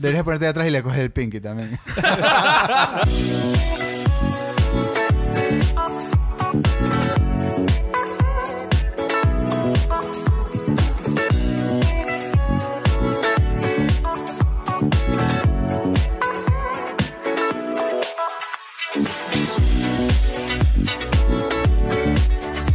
[0.00, 1.78] Deberías ponerte atrás y le coges el pinky también.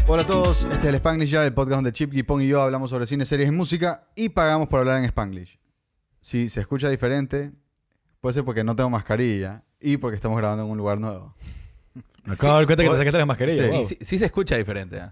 [0.07, 2.61] Hola a todos, este es el Spanglish Jar, el podcast donde Chip, Gipong y yo
[2.61, 5.64] hablamos sobre cine, series y música y pagamos por hablar en Spanglish.
[6.25, 7.51] Si se escucha diferente,
[8.19, 11.35] puede ser porque no tengo mascarilla y porque estamos grabando en un lugar nuevo.
[12.23, 13.63] Me acabo de dar cuenta que te sacaste la mascarilla.
[13.63, 13.69] sí.
[13.69, 13.85] wow.
[13.85, 14.97] Sí, sí se escucha diferente.
[14.97, 15.11] ¿eh?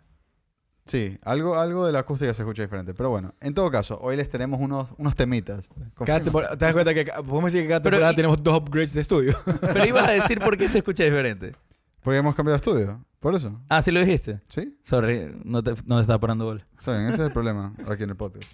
[0.85, 2.95] Sí, algo, algo de la acústica se escucha diferente.
[2.95, 5.70] Pero bueno, en todo caso, hoy les tenemos unos, unos temitas.
[6.04, 6.31] Cada ¿Te
[6.66, 9.38] das cuenta que podemos decir que cada temporada tenemos dos upgrades de estudio?
[9.62, 11.55] Pero ibas a decir por qué se escucha diferente.
[12.02, 13.05] Porque hemos cambiado de estudio.
[13.20, 13.62] Por eso.
[13.70, 14.41] Ah, sí lo dijiste.
[14.48, 14.80] ¿Sí?
[14.82, 16.66] Sorry, no te, no te estaba parando bola.
[16.80, 18.52] Está bien, ese es el problema aquí en el podcast.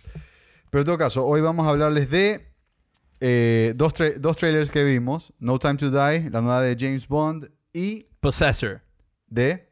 [0.70, 2.49] Pero en todo caso, hoy vamos a hablarles de
[3.22, 5.34] eh, dos, tra- dos trailers que vimos.
[5.40, 8.82] No Time to Die, la nueva de James Bond y Possessor.
[9.28, 9.68] de...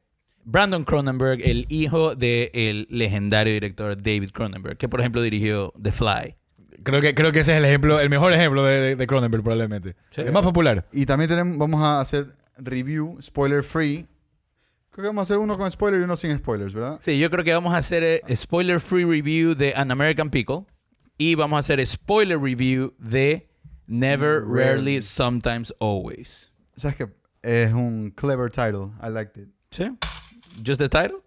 [0.50, 6.38] Brandon Cronenberg, el hijo del legendario director David Cronenberg, que por ejemplo dirigió The Fly.
[6.84, 9.44] creo, que, creo que ese es el ejemplo, el mejor ejemplo de, de, de Cronenberg
[9.44, 9.98] probablemente.
[10.11, 10.22] Sí.
[10.22, 10.88] El más popular.
[10.94, 14.08] Y también tenemos, vamos a hacer review spoiler free.
[14.92, 16.98] Creo que vamos a hacer uno con spoiler y uno sin spoilers, ¿verdad?
[17.02, 20.61] Sí, yo creo que vamos a hacer eh, spoiler free review de An American Pickle
[21.18, 23.50] y vamos a hacer spoiler review de
[23.88, 24.54] Never, Rarely.
[24.60, 26.52] Rarely, Sometimes, Always.
[26.76, 27.08] ¿Sabes que
[27.42, 28.92] Es un clever title.
[29.02, 29.50] I liked it.
[29.72, 29.86] ¿Sí?
[30.66, 31.18] ¿Just the title?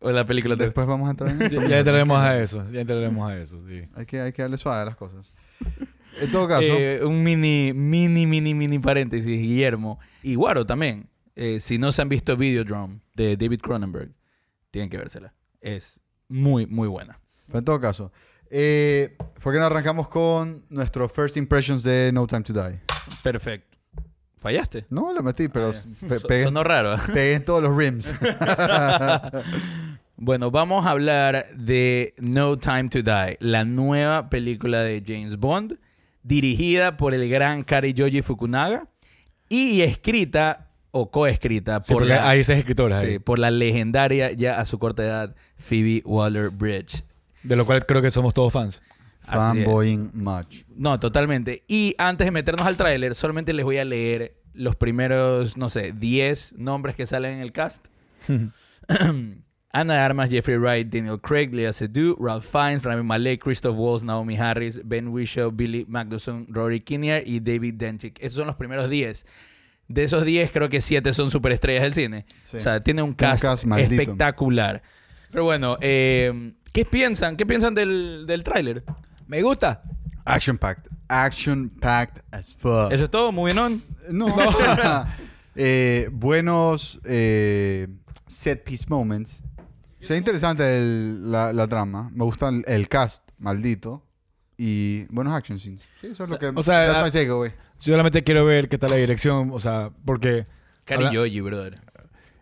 [0.00, 0.56] ¿O la película?
[0.56, 1.60] de- Después vamos a entrar en eso.
[1.62, 2.66] Ya, ya entraremos a eso.
[2.70, 3.82] Ya entraremos a eso, sí.
[3.94, 5.32] Hay que, hay que darle suave a las cosas.
[6.20, 9.98] En todo caso, Eh, un mini, mini, mini, mini paréntesis, Guillermo.
[10.22, 11.08] Y Guaro también.
[11.34, 14.12] Eh, si no se han visto Videodrome de David Cronenberg,
[14.70, 15.34] tienen que vérsela.
[15.60, 17.20] Es muy, muy buena.
[17.46, 18.12] pero en todo caso,
[18.58, 22.80] eh, ¿por qué no arrancamos con nuestro first impressions de No Time to Die?
[23.22, 23.76] Perfecto.
[24.38, 24.86] ¿Fallaste?
[24.90, 26.96] No, lo metí, pero Ah, pe- pegué, sonó raro.
[27.08, 28.14] pegué en todos los rims.
[30.18, 35.78] Bueno, vamos a hablar de No Time to Die, la nueva película de James Bond,
[36.22, 38.88] dirigida por el gran Kari Yoji Fukunaga
[39.50, 43.18] y escrita o coescrita Sí, por, la, hay seis escritores sí, ahí.
[43.18, 47.04] por la legendaria, ya a su corta edad, Phoebe Waller-Bridge.
[47.46, 48.82] De lo cual creo que somos todos fans.
[49.20, 50.62] Fanboying much.
[50.76, 51.64] No, totalmente.
[51.66, 55.92] Y antes de meternos al tráiler, solamente les voy a leer los primeros, no sé,
[55.92, 57.88] 10 nombres que salen en el cast.
[59.76, 64.04] Ana de Armas, Jeffrey Wright, Daniel Craig, Lea Seydoux, Ralph Fiennes, Rami Malek, Christoph Waltz,
[64.04, 68.18] Naomi Harris, Ben Whishaw, Billy Magnuson, Rory Kinnear y David Denchik.
[68.20, 69.26] Esos son los primeros 10.
[69.88, 72.24] De esos 10, creo que 7 son superestrellas del cine.
[72.42, 72.56] Sí.
[72.56, 74.82] O sea, tiene un Tiene un cast, cast espectacular.
[75.30, 77.38] Pero bueno, eh, ¿qué piensan?
[77.38, 78.84] ¿Qué piensan del, del tráiler?
[79.26, 79.82] Me gusta.
[80.26, 80.90] Action packed.
[81.08, 82.92] Action packed as fuck.
[82.92, 83.32] ¿Eso es todo?
[83.32, 83.82] ¿Muy bien?
[84.10, 84.26] No.
[85.58, 87.88] Eh, buenos eh,
[88.26, 89.42] set piece moments.
[89.58, 92.10] O sea, interesante el- la, la trama.
[92.12, 94.04] Me gusta el, el cast maldito.
[94.58, 95.88] Y buenos action scenes.
[95.98, 96.48] Sí, eso es lo que.
[96.48, 97.54] O sea, that's ah, my takeaway.
[97.78, 100.44] Solamente quiero ver qué tal la dirección, o sea, porque
[100.84, 101.80] Cari Yoji, brother.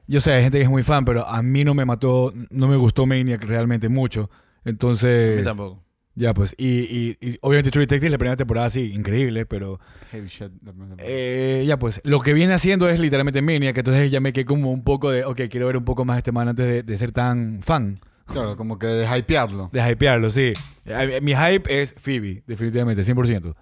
[0.06, 2.68] Yo sé, hay gente que es muy fan, pero a mí no me mató, no
[2.68, 4.30] me gustó Maniac realmente mucho.
[4.64, 5.82] A Entonces, mí tampoco.
[6.14, 9.78] ya pues, y, y, y obviamente True Detective la primera temporada sí, increíble, pero
[10.10, 10.50] Heavy shit.
[10.98, 14.70] eh, ya pues, lo que viene haciendo es literalmente Maniac, entonces ya me quedé como
[14.72, 16.98] un poco de, ok, quiero ver un poco más a este man antes de, de
[16.98, 19.68] ser tan fan, Claro, como que de hypearlo.
[19.70, 20.54] de hypearlo, sí.
[20.86, 23.54] Eh, Mi hype es Phoebe, definitivamente, 100%.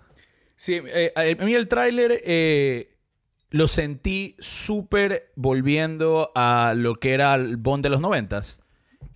[0.54, 2.86] Sí, eh, a mí el tráiler eh,
[3.52, 8.58] lo sentí súper volviendo a lo que era el Bond de los noventas.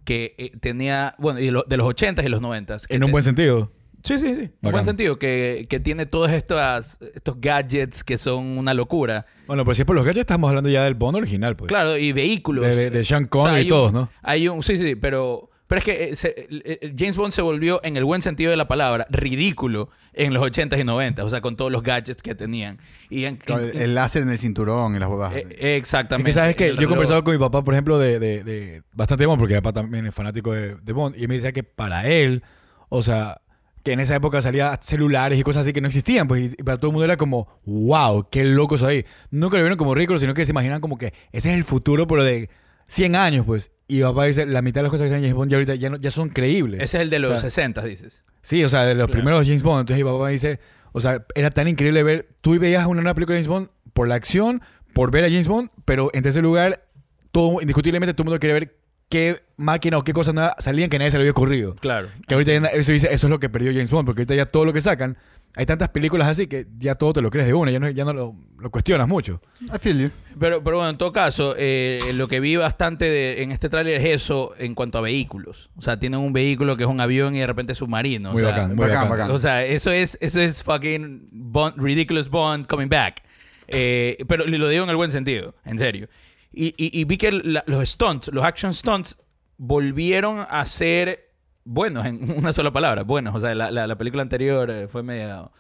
[0.05, 2.87] Que eh, tenía, bueno, y lo- de los ochentas y los noventas.
[2.89, 3.73] En un buen sentido.
[4.05, 4.41] Sí, sí, sí.
[4.43, 4.73] En Bacán.
[4.73, 5.19] buen sentido.
[5.19, 9.27] Que, que tiene todos estos, estos gadgets que son una locura.
[9.49, 11.69] Bueno, pero si es por los gadgets, estamos hablando ya del Bond original, pues.
[11.69, 12.65] Claro, y vehículos.
[12.67, 14.11] De, de, de Sean O sea, Connery y todos, un- ¿no?
[14.23, 17.97] Hay un, sí, sí, pero, pero es que eh, se- James Bond se volvió, en
[17.97, 21.57] el buen sentido de la palabra, ridículo en los 80s y 90s, o sea, con
[21.57, 22.79] todos los gadgets que tenían.
[23.11, 25.35] Y en- Claro, en- El, el láser en el cinturón y las huevas.
[25.35, 25.47] eh, así.
[25.55, 26.29] eh, Es exactamente.
[26.31, 29.23] que sabes que yo he conversado con mi papá, por ejemplo, de, de, de bastante
[29.23, 31.53] de Bond, porque mi papá también es fanático de, de Bond, y él me decía
[31.53, 32.43] que para él,
[32.89, 33.41] o sea,
[33.83, 36.63] que en esa época salía celulares y cosas así que no existían, pues, y, y
[36.65, 39.05] para todo el mundo era como, wow, qué loco soy.
[39.31, 42.07] Nunca lo vieron como ridículo, sino que se imaginan como que ese es el futuro,
[42.09, 42.49] pero de
[42.87, 43.71] 100 años, pues.
[43.89, 45.91] Y papá dice, la mitad de las cosas que hacen James Bond ya ahorita ya,
[45.91, 46.81] no- ya son creíbles.
[46.83, 48.25] Ese es el de los O sea, 60, dices.
[48.43, 49.13] Sí, o sea, de los Claro.
[49.13, 49.81] primeros James Bond.
[49.81, 50.61] Entonces mi papá dice,
[50.93, 54.09] o sea, era tan increíble ver, tú veías una nueva película de James Bond por
[54.09, 54.63] la acción,
[54.93, 56.85] por ver a James Bond, pero en tercer lugar,
[57.33, 58.77] todo, indiscutiblemente todo el mundo quiere ver
[59.09, 61.75] qué máquina o qué cosas nuevas salían que nadie se le había ocurrido.
[61.77, 62.09] Claro.
[62.27, 64.47] Que ahorita ya eso, dice, eso es lo que perdió James Bond, porque ahorita ya
[64.47, 65.17] todo lo que sacan
[65.57, 68.05] hay tantas películas así que ya todo te lo crees de una, ya no, ya
[68.05, 69.41] no lo, lo cuestionas mucho.
[69.63, 70.11] I feel you.
[70.39, 73.95] Pero, pero bueno, en todo caso, eh, lo que vi bastante de- en este tráiler
[74.05, 75.71] es eso en cuanto a vehículos.
[75.77, 78.33] O sea, tienen un vehículo que es un avión y de repente es submarino.
[78.33, 79.19] Muy o sea, bacán, muy bacán, bacán.
[79.19, 79.31] bacán.
[79.31, 83.23] O sea, eso es, eso es fucking Bond, Ridiculous Bond coming back.
[83.69, 86.09] Eh, pero lo digo en el buen sentido, en serio.
[86.53, 89.17] Y, y- y vi que la- los stunts, los action stunts,
[89.59, 91.26] volvieron a ser
[91.67, 93.35] buenos, en una sola palabra, buenos.
[93.35, 95.53] O sea, la, la- la película anterior eh, fue medio,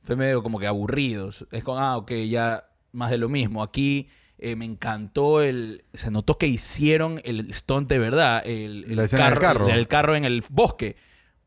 [0.00, 1.46] fue medio como que aburridos.
[1.52, 3.62] Es como, ah, ok, ya más de lo mismo.
[3.62, 4.08] Aquí
[4.38, 5.84] eh, me encantó el...
[5.92, 8.42] Se notó que hicieron el stunt de verdad.
[8.46, 9.68] El, el La escena del carro.
[9.68, 10.96] el carro en el bosque.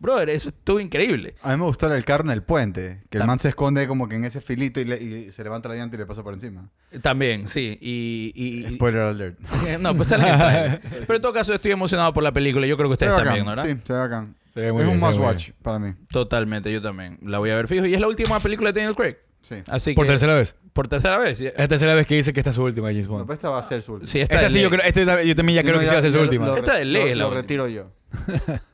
[0.01, 1.35] Brother, eso estuvo increíble.
[1.43, 3.03] A mí me gustó el carro en el puente.
[3.09, 5.69] Que el man se esconde como que en ese filito y, le- y se levanta
[5.69, 6.69] la llanta y le pasa por encima.
[7.01, 7.77] También, sí.
[7.79, 9.39] Y, y- y- Spoiler alert.
[9.79, 10.79] no, pues sale el.
[11.07, 12.65] Pero en todo caso estoy emocionado por la película.
[12.65, 13.51] Yo creo que ustedes también, ¿no?
[13.51, 13.65] ¿verdad?
[13.69, 14.35] Sí, se ve bacán.
[14.49, 15.93] Se ve muy es bien, un must watch para mí.
[16.11, 17.19] Totalmente, yo también.
[17.21, 17.85] La voy a ver fijo.
[17.85, 19.17] Y es la última película de Daniel Craig.
[19.41, 19.55] Sí.
[19.69, 20.11] Así Por que...
[20.11, 20.55] tercera vez.
[20.73, 21.39] Por tercera vez.
[21.41, 23.25] Es la tercera vez que dice que esta es su última James No, Bond.
[23.27, 24.11] pues esta va a ser su última.
[24.11, 25.93] Sí, esta, esta sí, yo, creo, este- yo también ya Si creo no, que sí
[25.93, 26.47] va a ser su última.
[26.57, 27.91] Esta de ley lo- retiro yo.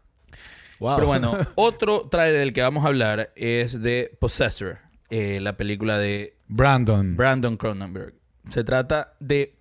[0.79, 0.95] Wow.
[0.95, 4.79] Pero bueno, otro trailer del que vamos a hablar es de Possessor.
[5.09, 7.15] eh, la película de Brandon.
[7.15, 8.13] Brandon Cronenberg.
[8.49, 9.55] Se trata de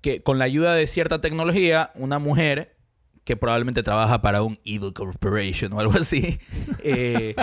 [0.00, 2.76] que con la ayuda de cierta tecnología, una mujer
[3.24, 6.40] que probablemente trabaja para un Evil Corporation o algo así,
[6.82, 7.36] eh,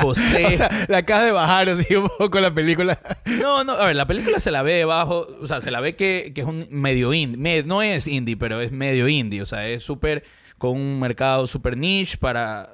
[0.00, 0.46] posee...
[0.46, 3.00] o sea, la acabas de bajar así un poco la película.
[3.26, 5.96] no, no, a ver, la película se la ve debajo, o sea, se la ve
[5.96, 9.66] que, que es un medio indie, no es indie, pero es medio indie, o sea,
[9.66, 10.22] es súper,
[10.64, 12.70] con un mercado súper niche para,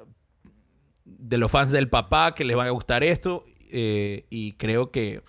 [1.03, 5.21] de los fans del papá que les va a gustar esto, eh, y creo que,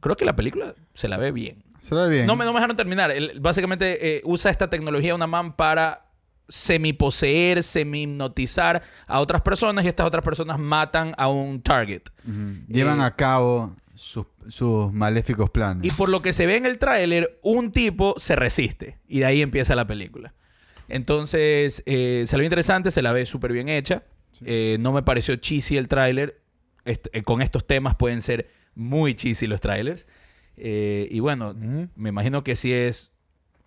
[0.00, 1.64] creo que la película se la ve bien.
[1.80, 2.26] Se ve bien.
[2.26, 3.10] No me, no me dejaron terminar.
[3.10, 6.10] Él, básicamente eh, usa esta tecnología una man para
[6.50, 12.02] semi-poseer, semi-hipnotizar a otras personas y estas otras personas matan a un target.
[12.68, 15.90] Llevan Eh, a cabo sus, sus maléficos planes.
[15.90, 18.98] Y por lo que se ve en el tráiler, un tipo se resiste.
[19.08, 20.34] Y de ahí empieza la película.
[20.92, 24.02] Entonces, eh, se la ve interesante, se la ve súper bien hecha.
[24.44, 26.40] Eh, no me pareció cheesy el tráiler.
[26.84, 30.06] Est- eh, con estos temas pueden ser muy cheesy los trailers.
[30.56, 31.54] Eh, y bueno,
[31.96, 33.12] me imagino que si es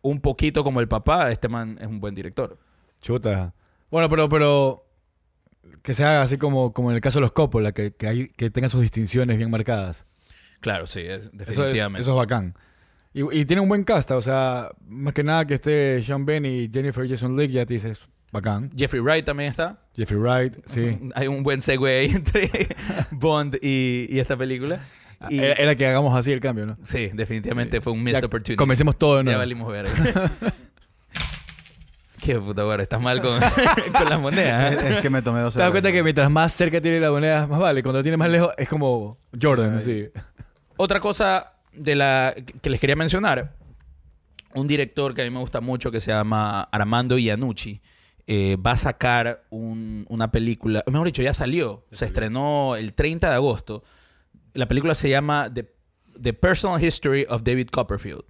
[0.02, 2.60] un poquito como el papá, este man es un buen director.
[3.02, 3.54] Chuta.
[3.90, 4.86] Bueno, pero, pero
[5.82, 8.28] que se haga así como, como en el caso de los Coppola, que, que, hay,
[8.30, 10.06] que tenga sus distinciones bien marcadas.
[10.60, 12.02] Claro, sí, es- Eso es, definitivamente.
[12.02, 12.56] eso es bacán.
[13.18, 16.46] Y, y tiene un buen cast, o sea, más que nada que esté Sean Penn
[16.46, 17.98] y Jennifer Jason Leigh, ya te dices,
[18.30, 18.70] bacán.
[18.76, 19.80] Jeffrey Wright también está.
[19.96, 21.00] Jeffrey Wright, sí.
[21.16, 22.52] Hay un buen segue ahí entre
[23.12, 24.82] Bond y, y esta película.
[25.30, 26.78] Y, Era, era que hagamos así el cambio, ¿no?
[26.84, 28.58] sí, definitivamente fue un Ya missed opportunity.
[28.58, 29.32] Comencemos todo, ¿no?
[29.32, 29.88] Ya valimos ver.
[32.22, 34.74] Qué puta güey, estás mal con, con las monedas.
[34.74, 34.96] es, ¿eh?
[34.96, 37.48] es que me tomé dos Te das cuenta que mientras más cerca tiene la moneda,
[37.48, 37.82] más vale.
[37.82, 40.08] Cuando tiene más lejos, es como Jordan, Sí.
[40.14, 40.22] sí.
[40.76, 43.56] Otra cosa de la que les quería mencionar,
[44.54, 47.82] un director que a mí me gusta mucho que se llama Armando Iannucci
[48.28, 53.30] eh, va a sacar un- una película, mejor dicho, ya salió, se estrenó el 30
[53.30, 53.84] de agosto.
[54.54, 55.72] La película se llama The,
[56.20, 58.24] The Personal History of David Copperfield.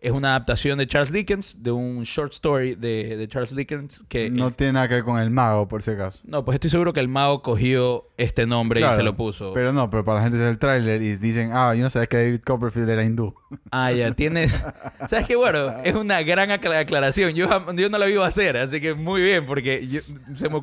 [0.00, 4.30] Es una adaptación de Charles Dickens, de un short story de, de Charles Dickens que...
[4.30, 6.20] No tiene nada que ver con el mago, por si acaso.
[6.24, 9.52] No, pues estoy seguro que el mago cogió este nombre y Claro, se lo puso.
[9.54, 12.06] Pero no, pero para la gente es el tráiler y dicen, ah, yo no sabía
[12.06, 13.34] que David Copperfield era hindú.
[13.70, 14.64] Ah, ya, tienes...
[15.08, 15.34] ¿Sabes qué?
[15.36, 17.34] Bueno, es una gran acla- aclaración.
[17.34, 20.00] Yo, yo no la iba a hacer, así que muy bien, porque yo
[20.34, 20.62] se me-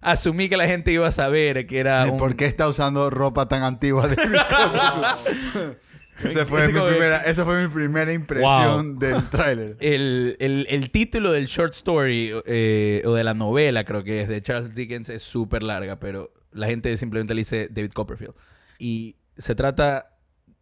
[0.00, 2.18] asumí que la gente iba a saber que era un...
[2.18, 5.76] ¿Por qué está usando ropa tan antigua Copperfield?
[6.24, 9.76] Esa fue, mi primera, esa fue mi primera impresión del tráiler.
[9.80, 14.28] El, el- el título del short story eh, o de la novela, creo que es
[14.28, 18.34] de Charles Dickens, es súper larga, pero la gente simplemente le dice David Copperfield.
[18.78, 20.10] Y se trata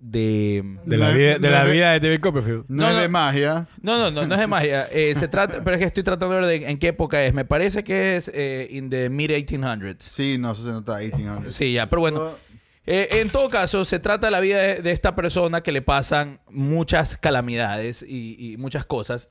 [0.00, 0.62] de...
[0.84, 2.64] De la, vida, de, la vida de David Copperfield.
[2.68, 3.00] No, No, es no.
[3.02, 3.68] de magia.
[3.80, 4.86] No, no, no, no es de magia.
[4.92, 7.32] Eh, se trata, pero es que estoy tratando de ver de en qué época es.
[7.32, 9.96] Me parece que es eh, in the mid 1800s.
[10.00, 11.54] Sí, no, eso se nota 1800.
[11.54, 12.32] Sí, ya, pero bueno.
[12.86, 16.40] Eh, en todo caso, se trata de la vida de, esta persona que le pasan
[16.50, 19.30] muchas calamidades y, y muchas cosas.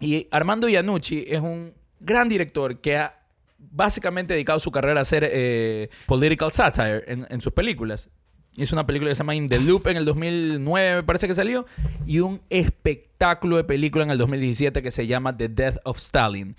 [0.00, 3.22] Y Armando Iannucci es un gran director que ha
[3.58, 8.10] básicamente dedicado su carrera a hacer eh, political satire en, en sus películas.
[8.56, 11.34] Hizo una película que se llama In the Loop en el 2009, me parece que
[11.34, 11.64] salió,
[12.04, 16.56] y un espectáculo de película en el 2017 que se llama The Death of Stalin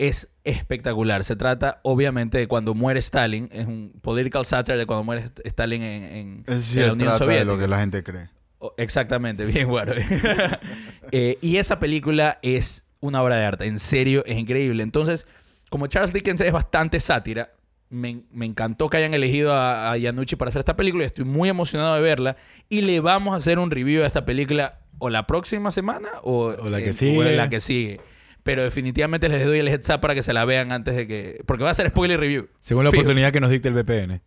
[0.00, 1.24] es espectacular.
[1.24, 3.48] Se trata, obviamente, de cuando muere Stalin.
[3.52, 6.92] Es un political satire de cuando muere Stalin en, en- Eso sí en se la
[6.94, 7.52] Unión trata de Soviética.
[7.52, 8.28] lo que la gente cree.
[8.58, 9.92] Oh, Exactamente, bien bueno.
[11.12, 13.66] Eh, y esa película es una obra de arte.
[13.66, 14.82] En serio, es increíble.
[14.82, 15.26] Entonces,
[15.70, 17.50] como Charles Dickens es bastante sátira,
[17.88, 21.24] Me, me encantó que hayan elegido a, a Yanucci para hacer esta película y estoy
[21.24, 22.36] muy emocionado de verla.
[22.68, 26.54] Y le vamos a hacer un review de esta película o la próxima semana o,
[26.58, 27.18] O la que en- sigue.
[27.18, 28.00] o la que sigue.
[28.42, 31.42] Pero definitivamente les doy el heads up para que se la vean antes de que...
[31.46, 32.48] Porque va a ser spoiler review.
[32.58, 33.02] Según la Fijo.
[33.02, 34.22] oportunidad que nos dicte el VPN.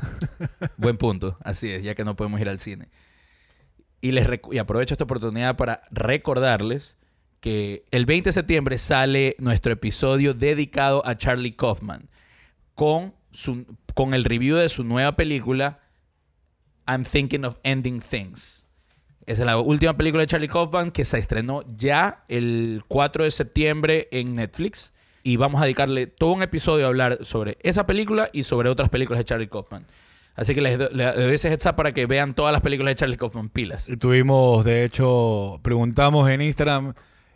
[0.78, 1.36] Buen punto.
[1.44, 2.88] Así es, ya que no podemos ir al cine.
[4.00, 6.96] Y, les y aprovecho esta oportunidad para recordarles
[7.40, 12.08] que el 20 de septiembre sale nuestro episodio dedicado a Charlie Kaufman
[12.74, 15.80] con, su, con el review de su nueva película
[16.86, 18.66] I'm Thinking of Ending Things.
[19.26, 23.30] Esa es la última película de Charlie Kaufman que se estrenó ya el 4 de
[23.30, 24.92] septiembre en Netflix.
[25.22, 28.88] Y vamos a dedicarle todo un episodio a hablar sobre esa película y sobre otras
[28.88, 29.86] películas de Charlie Kaufman.
[30.34, 32.90] Así que les, do- les doy ese heads up para que vean todas las películas
[32.92, 33.88] de Charlie Kaufman pilas.
[33.88, 36.94] Y tuvimos, de hecho, preguntamos en Instagram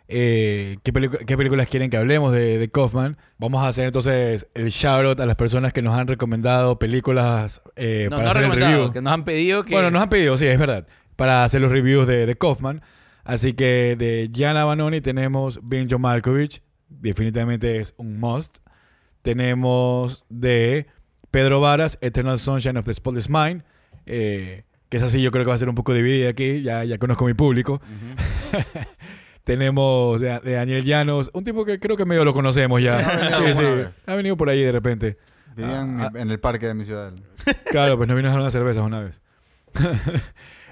[0.09, 3.17] eh, ¿qué, películas quieren que hablemos de, de Kaufman.
[3.37, 7.61] Vamos a hacer entonces el shout out a las personas que nos han recomendado películas
[7.75, 8.91] eh, No, para no hacer el review.
[8.93, 9.73] que nos han pedido que...
[9.73, 10.87] Bueno, nos han pedido, sí, es verdad,
[11.17, 12.81] para hacer los reviews de, de Kaufman.
[13.25, 18.59] Así que de Gianna Banoni tenemos Benjo Malkovich, definitivamente es un must.
[19.21, 20.87] Tenemos de
[21.29, 23.63] Pedro Varas, Eternal Sunshine of the Spotless Mind,
[24.05, 26.85] eh, que es así, yo creo que va a ser un poco dividida aquí, ya,
[26.85, 27.81] ya conozco mi público.
[29.43, 32.99] Tenemos de, de Daniel Llanos, un tipo que creo que medio lo conocemos ya.
[32.99, 35.17] Ha venido Sí, sí, ha venido por ahí de repente.
[35.55, 37.13] Vivía en, Ah, en el parque de mi ciudad.
[37.71, 39.21] Claro, pues nos vino a dejar unas cervezas una vez.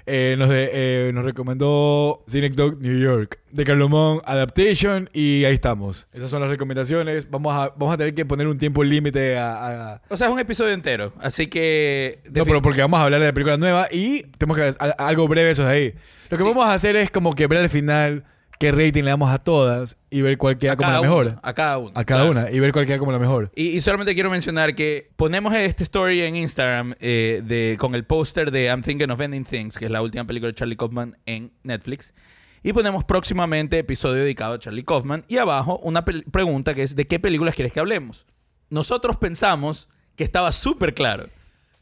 [0.08, 5.54] Eh, nos, de- eh, nos recomendó Cynic Dog New York, de Carlomón Adaptation y ahí
[5.54, 6.06] estamos.
[6.12, 7.28] Esas son las recomendaciones.
[7.28, 10.32] Vamos a, vamos a tener que poner un tiempo límite a, a- O sea, es
[10.32, 11.12] un episodio entero.
[11.20, 12.20] Así que...
[12.32, 15.26] No, pero porque vamos a hablar de la película nueva y tenemos que a- algo
[15.26, 15.94] breve eso de ahí.
[16.30, 16.48] Lo que Sí.
[16.48, 18.24] vamos a hacer es como que ver al final
[18.58, 21.38] qué rating le damos a todas y ver cuál queda a como la mejor.
[21.42, 21.92] a cada uno.
[21.94, 22.30] A cada claro.
[22.30, 23.50] una y ver cuál queda como la mejor.
[23.54, 28.04] Y, y solamente quiero mencionar que ponemos este story en Instagram eh, de, con el
[28.04, 31.16] póster de I'm Thinking of Ending Things, que es la última película de Charlie Kaufman
[31.26, 32.14] en Netflix.
[32.62, 35.24] Y ponemos próximamente episodio dedicado a Charlie Kaufman.
[35.28, 38.26] Y abajo una pregunta que es: ¿de qué películas quieres que hablemos?
[38.70, 41.26] Nosotros pensamos que estaba súper claro.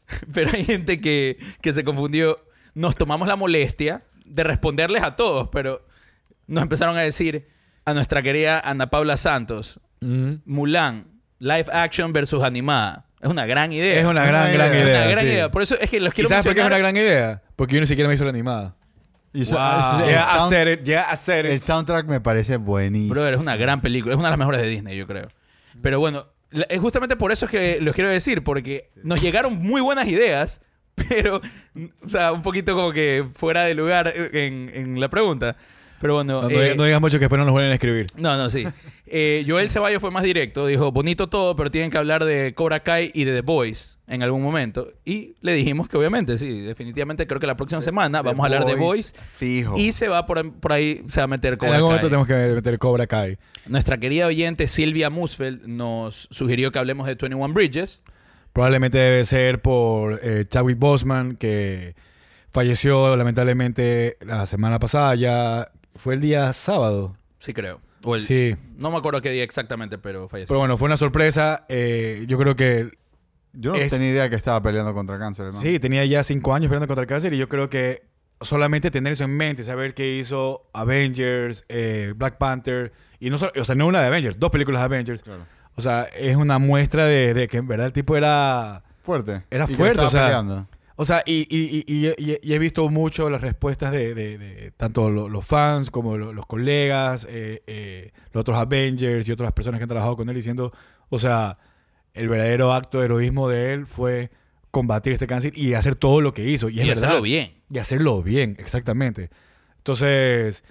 [0.33, 2.39] Pero hay gente que, que se confundió.
[2.75, 5.85] Nos tomamos la molestia de responderles a todos, pero
[6.47, 7.47] nos empezaron a decir
[7.85, 9.79] a nuestra querida Ana Paula Santos.
[10.45, 11.07] Mulan,
[11.39, 13.05] live action versus animada.
[13.21, 13.99] Es una gran idea.
[13.99, 14.83] Es una Una gran, gran idea.
[14.83, 14.97] idea.
[15.01, 15.29] Una gran sí.
[15.31, 15.51] idea.
[15.51, 17.41] Por eso es que los ¿Y quiero sabes por qué es una gran idea?
[17.55, 18.75] Porque yo ni siquiera me hizo la animada.
[19.33, 20.83] Y Yeah, I sound- said it.
[20.83, 23.13] Yeah, I said el soundtrack me parece buenísimo.
[23.15, 24.13] Brother, es una gran película.
[24.13, 25.27] Es una de las mejores de Disney, yo creo.
[25.81, 26.27] Pero bueno,
[26.69, 28.43] es justamente por eso es que los quiero decir.
[28.43, 30.61] Porque nos llegaron muy buenas ideas,
[31.09, 31.41] pero,
[32.03, 35.57] o sea, un poquito como que fuera de lugar en, en la pregunta.
[36.01, 36.41] Pero bueno.
[36.43, 38.07] No, eh, digas- no digas mucho que después no nos vuelven a escribir.
[38.15, 38.65] No, no, sí.
[39.07, 40.65] Eh, Joel Ceballos fue más directo.
[40.67, 44.21] Dijo, bonito todo, pero tienen que hablar de Cobra Kai y de The Boys en
[44.23, 44.91] algún momento.
[45.05, 48.45] Y le dijimos que obviamente, sí, definitivamente creo que la próxima semana The vamos a
[48.47, 49.15] hablar de Boys, Boys.
[49.37, 49.77] Fijo.
[49.77, 51.97] Y se va por, por ahí, se va a meter En Cobra algún Kai.
[52.01, 53.37] momento tenemos que meter Cobra Kai.
[53.67, 58.01] Nuestra querida oyente Silvia Musfeld nos sugirió que hablemos de 21 Bridges.
[58.53, 61.95] Probablemente debe ser por eh, Chadwick Boseman, que
[62.51, 65.15] falleció lamentablemente la semana pasada.
[65.15, 67.15] Ya fue el día sábado.
[67.39, 67.79] Sí, creo.
[68.03, 68.55] O el- Sí.
[68.77, 70.49] No me acuerdo qué día exactamente, pero falleció.
[70.49, 71.65] Pero bueno, fue una sorpresa.
[71.69, 72.91] Eh, yo creo que
[73.53, 75.61] Yo no es- tenía idea que estaba peleando contra cáncer, hermano.
[75.61, 78.03] sí, tenía ya cinco años peleando contra el cáncer y yo creo que
[78.41, 83.53] solamente tener eso en mente, saber que hizo Avengers, eh, Black Panther, y no solo,
[83.59, 85.23] o sea, no una de Avengers, dos películas de Avengers.
[85.23, 85.45] Claro.
[85.75, 88.83] O sea, es una muestra de, de que en verdad el tipo era...
[89.01, 89.43] Fuerte.
[89.51, 90.67] Era Y que fuerte, estaba o sea, peleando.
[90.97, 95.09] O sea, y, y- y- y- he visto mucho las respuestas de, de- de tanto
[95.09, 99.79] lo- los fans como lo- los colegas, eh, eh, los otros Avengers y otras personas
[99.79, 100.71] que han trabajado con él diciendo,
[101.09, 101.57] o sea,
[102.13, 104.31] el verdadero acto de heroísmo de él fue
[104.71, 106.69] combatir este cáncer y hacer todo lo que hizo.
[106.69, 107.03] Y, es y verdad.
[107.05, 107.53] hacerlo bien.
[107.69, 109.29] Y hacerlo bien, exactamente.
[109.77, 110.63] Entonces,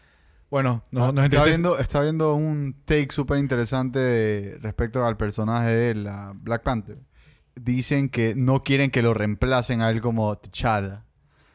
[0.51, 5.69] bueno, nos, nos estaba, entristece- viendo, estaba viendo un take súper interesante respecto al personaje
[5.69, 6.97] de él, la Black Panther.
[7.57, 11.05] Dicen que no quieren que lo reemplacen a él como T'Challa,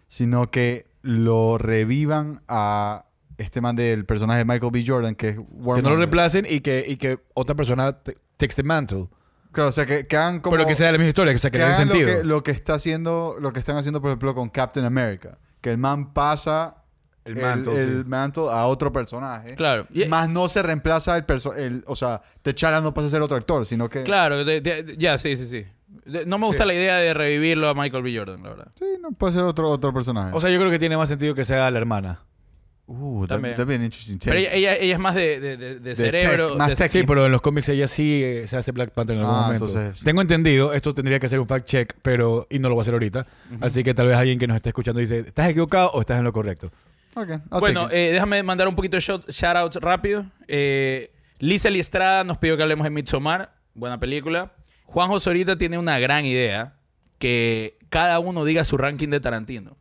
[0.08, 3.06] sino que lo revivan a
[3.38, 4.84] este man del personaje de Michael B.
[4.86, 5.44] Jordan, que es que
[5.82, 9.08] no lo reemplacen y que, y que otra persona te- takes the mantle.
[9.52, 10.56] Claro, o sea, que, que hagan como...
[10.56, 12.08] Pero que sea la misma historia, o sea, que, que lo sentido.
[12.18, 15.38] que, lo que está haciendo, lo que están haciendo, por ejemplo, con Captain America.
[15.62, 16.84] Que el man pasa
[17.26, 18.10] El mantle, el sí.
[18.10, 19.56] mantle a otro personaje.
[19.56, 19.88] Claro.
[19.92, 21.82] Y- Más no se reemplaza el personaje.
[21.88, 24.04] O sea, T'Challa no pasa a ser otro actor, sino que.
[24.04, 25.66] Claro, ya, sí, sí, sí.
[26.26, 26.68] No me gusta Sí.
[26.68, 28.18] la idea de revivirlo a Michael B.
[28.18, 28.68] Jordan, la verdad.
[28.78, 30.32] Sí, no puede ser otro, otro personaje.
[30.34, 32.24] O sea, yo creo que tiene más sentido que sea la hermana.
[32.92, 33.54] Uh, that, También.
[33.56, 35.96] that'd be an interesting Pero ella, ella, ella es más de, de, de- de De
[35.96, 36.48] cerebro.
[36.50, 36.90] tech, más de- tech.
[36.92, 39.42] Sí, pero en los cómics ella sí eh, se hace Black Panther en algún Ah,
[39.44, 39.68] momento.
[39.68, 42.82] entonces- Tengo entendido, esto tendría que ser un fact check, pero y no lo voy
[42.82, 43.28] a hacer ahorita.
[43.62, 46.24] Así que tal vez alguien que nos esté escuchando dice, ¿estás equivocado o estás en
[46.24, 46.72] lo correcto?
[47.14, 50.26] Okay, Bueno, eh, déjame mandar un poquito de shout- shoutouts rápido.
[50.48, 53.54] Eh, Lisa Estrada nos pidió que hablemos de Midsommar.
[53.76, 54.52] Buena película.
[54.92, 56.76] Juanjo Sorita tiene una gran idea.
[57.18, 59.76] Que cada uno diga su ranking de Tarantino.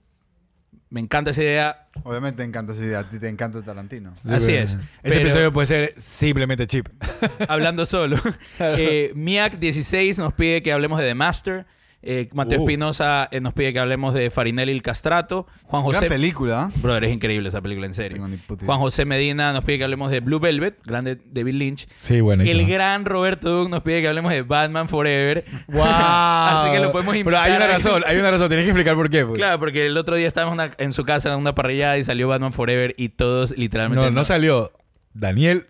[0.91, 1.87] Me encanta esa idea.
[2.03, 2.99] Obviamente te encanta esa idea.
[3.01, 4.15] A ti te encanta Tarantino.
[4.25, 4.71] Así pero- es.
[4.73, 6.89] Ese Pero- episodio puede ser simplemente chip.
[7.49, 8.17] hablando solo.
[8.61, 11.67] Eh, Miak16 nos pide que hablemos de The Master.
[12.01, 12.63] Eh, Mateo Uh.
[12.63, 15.47] Espinosa eh, nos pide que hablemos de Farinelli el Castrato.
[15.65, 16.07] Juan Gran José.
[16.09, 16.71] película.
[16.73, 16.79] ¿eh?
[16.81, 18.25] Brother, es increíble esa película, en serio.
[18.65, 21.89] Juan José Medina nos pide que hablemos de Blue Velvet, grande David Lynch.
[21.99, 22.45] Sí, bueno.
[22.45, 25.45] El gran Roberto Doug nos pide que hablemos de Batman Forever.
[25.69, 25.83] ¡Wow!
[25.85, 27.45] Así que lo podemos Pero invitar.
[27.51, 28.49] hay una razón, hay una razón.
[28.49, 29.27] Tienes que explicar por qué.
[29.27, 29.37] pues.
[29.37, 32.29] Claro, porque el otro día estábamos una- en su casa en una parrillada y salió
[32.29, 34.05] Batman Forever y todos literalmente...
[34.05, 34.71] No, no salió.
[35.15, 35.67] Daniel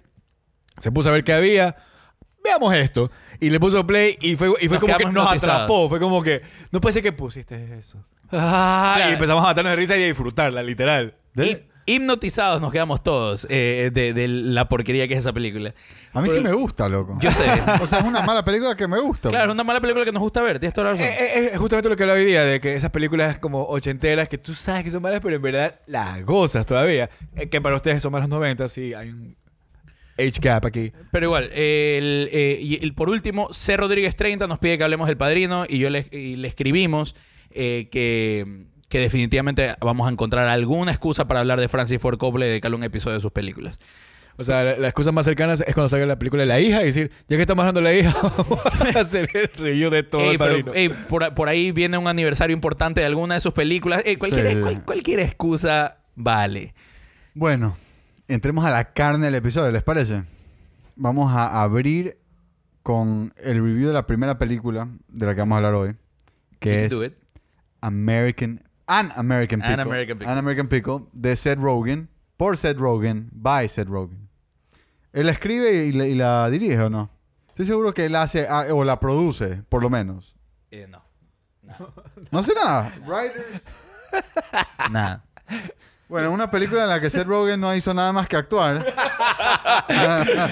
[0.78, 1.76] se puso a ver qué había.
[2.44, 3.10] Veamos esto.
[3.40, 5.44] Y le puso play y fue, y fue Nos como que nos hipnotizados.
[5.56, 5.88] atrapó.
[5.88, 6.42] Fue como que,
[6.72, 8.04] no puede ser que pusiste eso.
[8.30, 9.10] Ah, Claro.
[9.10, 11.14] Y empezamos a matarnos de risa y a disfrutarla, literal.
[11.34, 11.58] De- Hi-
[11.90, 15.72] Hipnotizados nos quedamos todos eh, de, de la porquería que es esa película.
[16.12, 17.16] A mí sí me gusta, loco.
[17.18, 17.44] Yo sé.
[17.82, 19.30] o sea, es una mala película que me gusta.
[19.30, 21.06] Claro, es una mala película que nos gusta ver, tienes toda la razón.
[21.06, 24.28] Eh, eh, Es justamente lo que hablaba hoy día, de que esas películas como ochenteras
[24.28, 27.08] que tú sabes que son malas, pero en verdad las gozas todavía.
[27.36, 29.37] Eh, que para ustedes son malas 90, sí, hay un
[30.18, 30.92] age gap aquí.
[31.12, 33.76] Pero igual, el, eh, y el- por último, C.
[33.76, 37.14] Rodríguez 30 nos pide que hablemos del padrino y yo le, y le escribimos
[37.50, 42.46] eh, que, que definitivamente vamos a encontrar alguna excusa para hablar de Francis Ford Coppola
[42.46, 43.80] y dedicarle un episodio de sus películas.
[44.40, 46.80] O sea, la, la excusa más cercana es cuando salga la película de la hija
[46.82, 48.60] y decir, ya que estamos hablando de la hija, vamos
[48.94, 50.74] a hacer el review de todo Ey, el pero, padrino.
[50.74, 54.02] ey, por, por ahí viene un aniversario importante de alguna de sus películas.
[54.04, 54.60] Ey, cualquier, Sí, sí.
[54.62, 56.72] cual- cualquier excusa vale.
[57.34, 57.76] Bueno,
[58.28, 60.22] entremos a la carne del episodio, ¿les parece?
[60.96, 62.18] Vamos a abrir
[62.82, 65.96] con el review de la primera película de la que vamos a hablar hoy,
[66.60, 67.14] que es can do it.
[67.80, 69.82] American An American An Pickle.
[69.82, 70.32] American Pickle.
[70.32, 74.28] An American Pickle de Seth Rogen, por Seth Rogen, by Seth Rogen.
[75.12, 77.10] Él la escribe y la, y la dirige o no?
[77.48, 80.36] Estoy seguro que él hace ah, o la produce, por lo menos.
[80.70, 81.02] Eh, no.
[82.30, 82.92] No sé nada.
[84.90, 85.24] Nada.
[86.08, 88.76] Bueno, una película en la que Seth Rogen no hizo nada más que actuar.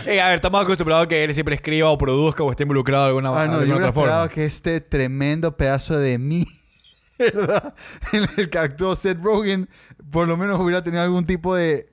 [0.07, 3.05] Ey, a ver, estamos acostumbrados a que él siempre escriba o produzca o esté involucrado
[3.05, 4.29] de alguna, Ah, no, yo alguna hubiera otra forma.
[4.29, 6.53] que este tremendo pedazo de mierda
[8.13, 9.69] en el que actuó Seth Rogen
[10.11, 11.91] por lo menos hubiera tenido algún tipo de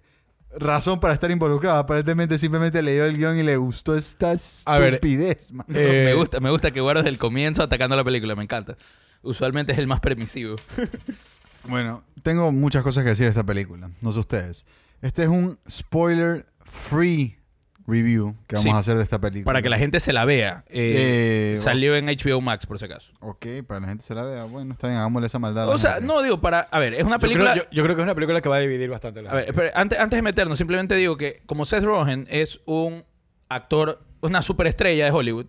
[0.59, 1.77] razón para estar involucrado.
[1.79, 4.33] Aparentemente simplemente leyó el guion y le gustó esta
[4.65, 5.51] A ver, estupidez.
[5.53, 5.65] man.
[5.73, 8.75] Eh, me, gusta, me gusta que guardes el comienzo atacando la película, me encanta.
[9.21, 10.57] Usualmente es el más permisivo.
[11.65, 13.89] Bueno, tengo muchas cosas que decir de esta película.
[14.01, 14.65] No sé ustedes.
[15.01, 17.37] Este es un spoiler free
[17.85, 18.69] review que vamos Sí.
[18.69, 19.43] a hacer de esta película.
[19.45, 20.63] Para que la gente se la vea.
[20.69, 23.11] Eh, Eh, salió en HBO Max, por si acaso.
[23.19, 24.43] Ok, para que la gente se la vea.
[24.45, 25.67] Bueno, está bien, hagámosle esa maldad.
[25.67, 26.07] O sea, gente.
[26.07, 26.61] no digo para...
[26.61, 27.55] A ver, es una Yo creo, película...
[27.55, 29.53] yo- yo creo que es una película que va a dividir bastante la A ver,
[29.53, 33.03] pero antes, antes de meternos, simplemente digo que como Seth Rogen es un
[33.49, 35.47] actor, una superestrella de Hollywood,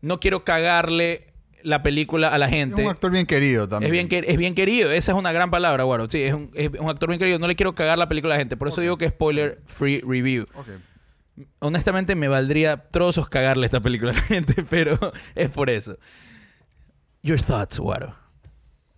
[0.00, 1.25] no quiero cagarle
[1.66, 2.82] la película a la Es gente.
[2.84, 3.88] un actor bien querido también.
[3.88, 6.08] Es bien, que- es bien querido, esa es una gran palabra, Guaro.
[6.08, 7.38] Sí, es un, es un actor bien querido.
[7.38, 8.56] No le quiero cagar la película a la gente.
[8.56, 10.46] Por eso digo que es spoiler free review.
[11.58, 14.98] Honestamente, me valdría trozos cagarle esta película a la gente, pero
[15.34, 15.98] es por eso.
[17.22, 18.14] Your thoughts, Guaro.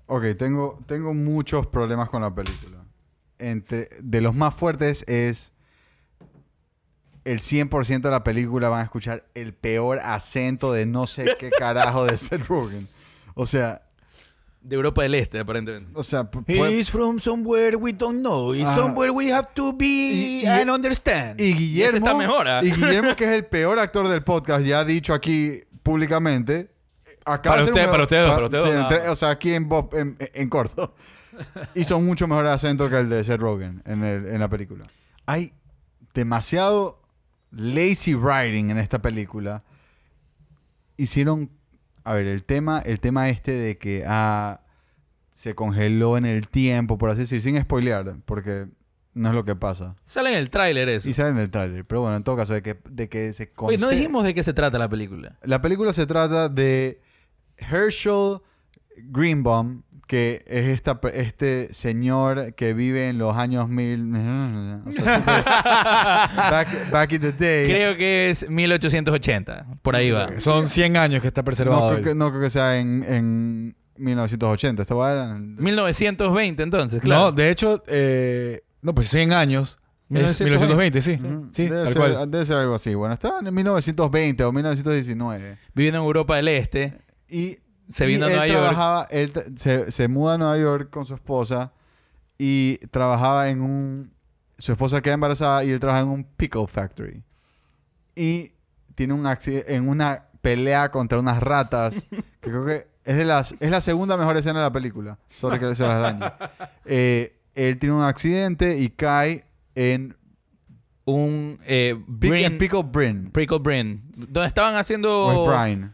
[0.07, 2.85] Ok, tengo, tengo muchos problemas con la película.
[3.39, 5.53] Entre, de los más fuertes es
[7.25, 11.51] el 100% de la película van a escuchar el peor acento de no sé qué
[11.51, 12.89] carajo de Seth Rogen.
[13.35, 13.83] O sea,
[14.61, 15.91] De Europa del Este, aparentemente.
[15.95, 18.53] o sea, He's from somewhere we don't know.
[18.55, 18.75] He's Ah.
[18.75, 21.41] somewhere we have to be Y- y- and understand.
[21.41, 22.61] y Guillermo, está mejor, ¿ah?
[22.63, 26.71] y Guillermo que es el peor actor del podcast, ya ha dicho aquí públicamente,
[27.25, 29.13] acaba Para un usted- mejor- para ustedes dos, para nada.
[29.13, 30.95] o sea, aquí en, Bob- en, en corto.
[31.77, 34.87] Hizo mucho mejor acento que el de Seth Rogen en, el- en la película.
[35.25, 35.53] Hay
[36.15, 36.98] demasiado
[37.51, 39.65] lazy writing en esta película.
[40.97, 41.51] Hicieron,
[42.05, 44.63] a ver, el tema, el tema este de que ah,
[45.31, 48.69] se congeló en el tiempo, por así decir, sin spoilear, porque
[49.15, 49.97] no es lo que pasa.
[50.07, 51.09] Sale en el tráiler eso.
[51.09, 53.53] Y sale en el tráiler, pero bueno, en todo caso, de que, de que se
[53.57, 55.39] Oye, no dijimos de qué se trata la película.
[55.43, 57.01] La película se trata de
[57.57, 58.39] Herschel
[58.97, 64.11] Greenbaum, que es esta, este señor que vive en los años mil...
[64.87, 67.69] o sea, super- back, back in the day.
[67.71, 69.67] Creo que es 1880.
[69.83, 70.41] Por ahí va.
[70.41, 71.83] Son 100 años que está preservado.
[71.91, 74.83] no, creo que, no creo que sea en, en 1980.
[74.83, 77.33] Esta va a- 1920 entonces, No, claro.
[77.33, 79.79] de hecho, eh, no, pues 100 años
[80.11, 81.19] Es 1920, sí.
[81.23, 81.49] Ujú.
[81.53, 82.31] Sí, debe, tal ser, cual.
[82.31, 82.95] debe ser algo así.
[82.95, 85.59] Bueno, estaba en 1920 o 1919.
[85.75, 86.99] Viviendo en Europa del Este.
[87.29, 87.59] Y,
[87.91, 88.59] Se vino a él Nueva York.
[88.61, 91.73] trabajaba, él se, se muda a Nueva York con su esposa
[92.39, 94.13] y trabajaba en un...
[94.59, 97.23] Su esposa queda embarazada y él trabaja en un pickle factory.
[98.17, 98.53] Y
[98.95, 101.95] tiene un accidente en una pelea contra unas ratas,
[102.41, 105.19] que creo que es, de las, es la segunda mejor escena de la película.
[105.31, 106.27] Sobre que se las dañe.
[106.85, 110.17] Eh, él tiene un accidente y cae en,
[111.05, 113.31] Un eh, Brin- Pickle Brin.
[113.31, 114.03] Prickle Brin.
[114.15, 115.27] Donde estaban haciendo...
[115.27, 115.91] O es Brine.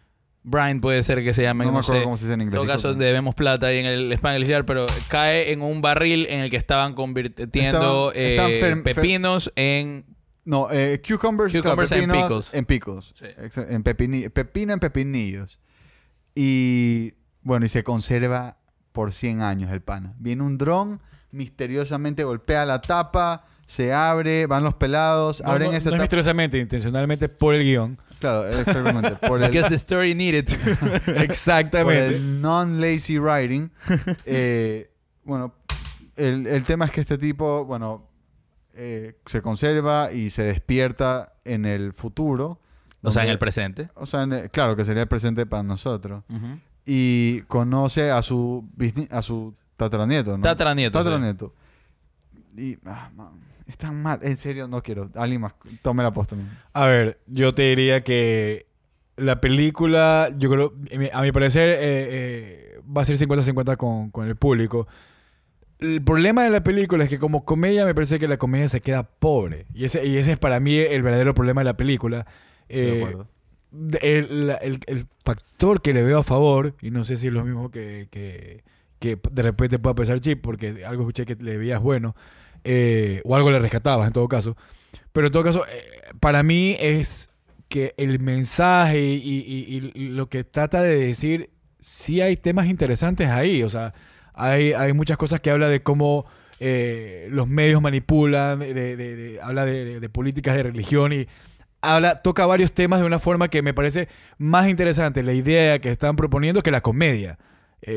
[0.46, 1.64] Brine puede ser que se llame.
[1.64, 2.04] No No, me acuerdo sé.
[2.04, 2.60] cómo se dice en En inglés.
[2.60, 6.40] todo caso, debemos plata ahí en el Spanglish Yard, pero cae en un barril en
[6.40, 10.04] el que estaban convirtiendo Estaban- eh, estaban pepinos en...
[10.44, 12.54] No, eh, cucumbers, claro, Cucumbers and pepinos pickles.
[12.54, 13.14] En pickles.
[13.18, 13.26] Sí.
[13.70, 15.58] En pepini- pepino en pepinillos.
[16.34, 18.58] Y bueno, y se conserva
[18.92, 20.14] por 100 años el pana.
[20.18, 25.76] Viene un dron, misteriosamente golpea la tapa, se abre, van los pelados, No, abren no-
[25.76, 26.02] esa no es tapa.
[26.04, 27.98] misteriosamente, intencionalmente por el guion.
[28.18, 29.16] Claro, exactamente.
[29.28, 30.46] Por el, Because the story needed.
[31.04, 32.16] por Exactamente.
[32.16, 33.70] el non-lazy writing.
[34.26, 34.90] Eh,
[35.24, 35.54] bueno,
[36.16, 38.08] el, el tema es que este tipo, bueno,
[38.74, 42.60] eh, se conserva y se despierta en el futuro.
[43.02, 43.88] o sea, en el presente.
[43.94, 46.24] O sea, en el- claro, que sería el presente para nosotros.
[46.86, 48.68] Y conoce a su
[49.10, 50.42] a su tataranieto, ¿no?
[50.42, 51.52] Tataranieto, sí.
[52.56, 55.10] Y ah, man, es tan mal, en serio, no quiero.
[55.14, 56.36] Alguien más, tome la posta.
[56.36, 56.50] man.
[56.72, 58.66] A ver, yo te diría que
[59.16, 60.74] la película, yo creo,
[61.12, 64.86] a mi parecer, eh, eh, va a ser 50-50 con, con el público.
[65.78, 68.80] El problema de la película es que como comedia me parece que la comedia se
[68.80, 69.66] queda pobre.
[69.74, 72.26] Y ese, y ese es para mí el verdadero problema de la película.
[72.68, 73.28] Estoy de Eh, acuerdo.
[74.00, 77.44] el, el- el factor que le veo a favor, y no sé si es lo
[77.44, 78.62] mismo que, que,
[79.00, 82.14] que de repente pueda pensar Chip, porque algo escuché que le veías bueno,
[82.64, 84.56] eh, o algo le rescatabas en todo caso.
[85.12, 85.82] Pero en todo caso, eh,
[86.18, 87.30] para mí es
[87.68, 93.62] que el mensaje y, lo que trata de decir, sí hay temas interesantes ahí.
[93.62, 93.94] O sea,
[94.32, 96.26] hay, hay muchas cosas que habla de cómo
[96.58, 101.26] eh, los medios manipulan, de, de- habla de, políticas de religión y
[101.82, 105.90] habla, toca varios temas de una forma que me parece más interesante la idea que
[105.90, 107.38] están proponiendo que la comedia.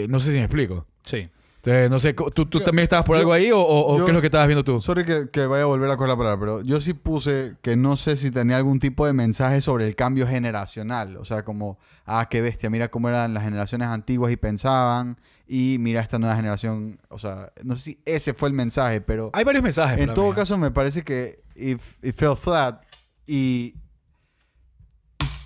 [0.10, 0.86] No sé si me explico.
[1.03, 1.30] Sí.
[1.58, 4.06] Entonces, no sé, ¿tú, tú también estabas por yo- algo ahí o, o- o yo-
[4.06, 4.80] qué es lo que estabas viendo tú?
[4.80, 7.76] Sorry que, que vaya a volver a coger la palabra, pero yo sí puse que
[7.76, 11.17] no sé si tenía algún tipo de mensaje sobre el cambio generacional.
[11.17, 15.17] O sea, como, ah, qué bestia, mira cómo eran las generaciones antiguas y pensaban,
[15.48, 17.00] y mira esta nueva generación.
[17.10, 20.00] O sea, no sé si ese fue el mensaje, pero Hay varios mensajes.
[20.00, 20.36] en todo mí.
[20.36, 22.82] caso me parece que it, it fell flat.
[23.26, 23.76] Y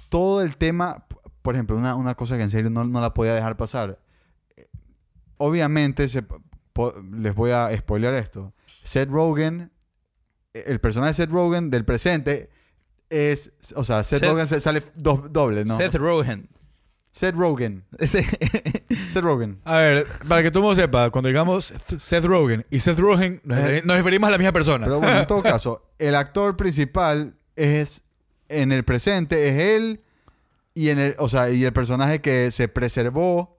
[0.09, 1.05] todo el tema,
[1.41, 3.99] por ejemplo, una, una cosa que en serio no, no la podía dejar pasar.
[5.43, 8.53] Obviamente, se po- les voy a spoilear esto.
[8.83, 9.71] Seth Rogen,
[10.53, 12.49] eh, el personaje de Seth Rogen del presente
[13.09, 15.75] es, o sea, Seth, Seth- Rogen se sale dos doble, ¿no?
[15.77, 16.49] Seth Rogen.
[17.11, 17.83] Seth Rogen.
[17.99, 19.59] Seth Rogen.
[19.65, 23.41] A ver, para que todo el mundo sepa, cuando digamos Seth Rogen y Seth Rogen,
[23.43, 24.85] nos, Eh, nos referimos a la misma persona.
[24.85, 28.03] Pero bueno, en todo caso, el actor principal es
[28.47, 30.01] en el presente es él
[30.73, 33.57] y en el, o sea, y el personaje que se preservó.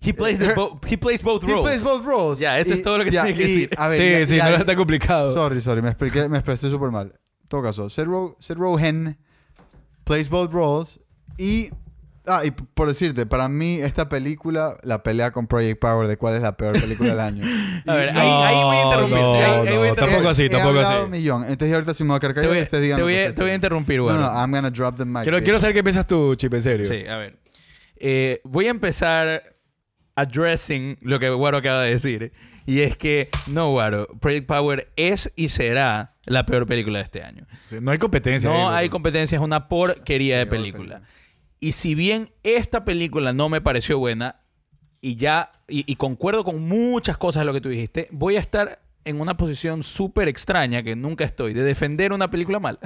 [0.00, 1.64] He, plays the bo- he plays both He roles.
[1.66, 2.38] plays both roles.
[2.40, 3.70] Ya, eso es todo lo que tiene que y, decir.
[3.76, 5.32] a ver, sí, ya- sí, ya- no está complicado.
[5.32, 7.12] Sorry, sorry, me expliqué, me expresé súper mal.
[7.42, 9.18] En todo caso, Seth, Ro- Seth Rogen
[10.04, 11.00] plays both roles
[11.38, 11.70] y
[12.26, 16.34] ah, y por decirte, para mí esta película, la pelea con Project Power de cuál
[16.36, 17.44] es la peor película del año.
[17.86, 19.22] A ver, Y- ahí, ahí voy a interrumpirte.
[19.22, 19.96] no, ahí- ahí voy a no, interrumpir.
[20.04, 21.04] tampoco así, He tampoco así.
[21.04, 21.42] un millón.
[21.44, 23.14] Entonces ahorita si me voy a quedar Te callado, voy, te voy a, te voy
[23.16, 23.54] a quieran.
[23.54, 24.20] interrumpir, No, Guaro.
[24.20, 25.22] no, I'm gonna drop the mic.
[25.22, 26.86] Quiero, quiero saber qué piensas tú, Chip, en serio.
[26.86, 27.38] Sí, a ver.
[27.96, 29.42] Eh, voy a empezar
[30.18, 32.32] addressing lo que Guaro acaba de decir.
[32.66, 37.22] Y es que, no, Guaro, Project Power es y será la peor película de este
[37.22, 37.46] año.
[37.68, 38.50] Sí, No hay competencia.
[38.50, 41.02] No hay competencia, es una porquería de película.
[41.60, 44.40] Y si bien esta película no me pareció buena,
[45.00, 48.40] y ya, y, y concuerdo con muchas cosas de lo que tú dijiste, voy a
[48.40, 52.78] estar en una posición súper extraña, que nunca estoy, de defender una película mala.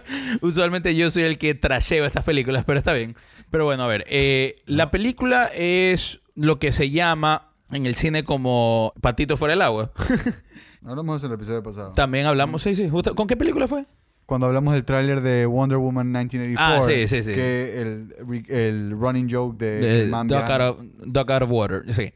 [0.42, 3.16] Usualmente yo soy el que trasheo estas películas, pero está bien.
[3.50, 8.24] Pero bueno, a ver, eh, la película es lo que se llama en el cine
[8.24, 9.92] como patito fuera del agua.
[10.84, 11.92] Hablamos de eso en el episodio pasado.
[11.92, 13.86] También hablamos, sí, sí, justo- ¿con qué película fue?
[14.26, 16.56] Cuando hablamos del tráiler de Wonder Woman 1984.
[16.58, 17.32] Ah, sí, sí, sí.
[17.32, 20.36] Que el, el running joke de, de Duck viajando.
[20.64, 21.94] out, of, Duck Out of Water.
[21.94, 22.12] Sí.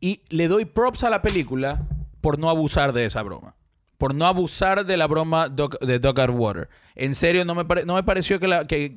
[0.00, 1.86] Y le doy props a la película
[2.20, 3.56] por no abusar de esa broma.
[3.96, 5.64] Por no abusar de la broma de
[6.08, 6.68] of Water.
[6.94, 8.66] En serio, no me, pare- no me pareció que la...
[8.66, 8.96] Que,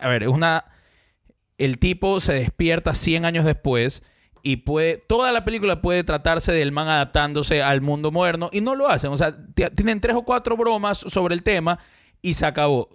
[0.00, 0.64] a ver, es una...
[1.58, 4.02] El tipo se despierta 100 años después
[4.42, 8.74] y puede toda la película puede tratarse del man adaptándose al mundo moderno y no
[8.76, 9.10] lo hacen.
[9.12, 9.36] O sea,
[9.74, 11.78] tienen tres o cuatro bromas sobre el tema
[12.22, 12.88] y se acabó.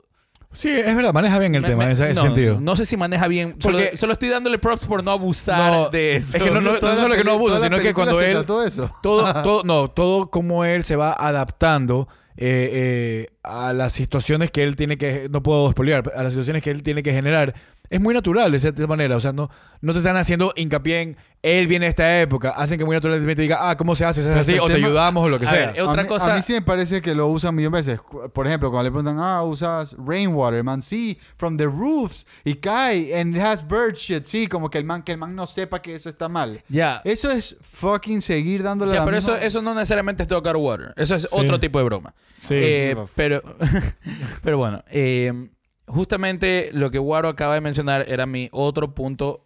[0.54, 2.62] Sí, es verdad, maneja bien el Me- tema me- en ese, no, sentido.
[2.62, 3.56] No sé si maneja bien.
[3.60, 6.38] Solo, Porque- solo estoy dándole props por no abusar No, de eso.
[6.38, 8.90] es que no- no- solo que no abusa, sino que cuando él- de eso.
[9.02, 14.64] Todo, todo, no, todo como él se va adaptando eh, eh, a las situaciones que
[14.64, 17.54] él tiene que, no puedo spoilear, a las situaciones que él tiene que generar,
[17.94, 19.16] es muy natural de cierta manera.
[19.16, 19.50] O sea, no,
[19.82, 23.42] no te están haciendo hincapié en él viene de esta época, hacen que muy naturalmente
[23.42, 24.24] diga, ah, ¿cómo se hace?
[24.24, 24.54] ¿Se hace así?
[24.54, 25.72] el O te tema- ayudamos o lo que A sea.
[25.74, 27.92] ver, otra a mí, cosa- A mí sí me parece que lo usan millones de
[27.96, 28.06] veces.
[28.34, 33.20] Por ejemplo, cuando le preguntan, ah, usas rainwater, man, sí, from the roofs, y cae,
[33.20, 35.82] and it has bird shit, sí, como que el man, que el man no sepa
[35.82, 36.64] que eso está mal.
[36.70, 37.02] Ya.
[37.04, 40.46] Eso es fucking seguir dándole Ya, la pero misma- eso, eso no necesariamente es Dog
[40.56, 40.94] Water.
[40.96, 41.28] Eso es Sí.
[41.32, 42.14] otro tipo de broma.
[42.48, 42.54] Sí.
[42.58, 43.42] Eh, pero,
[44.44, 45.50] pero bueno, eh,
[45.88, 49.46] justamente lo que Waro acaba de mencionar era mi otro punto,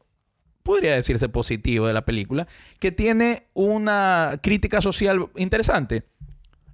[0.64, 2.48] podría decirse positivo de la película,
[2.80, 6.04] que tiene una crítica social interesante.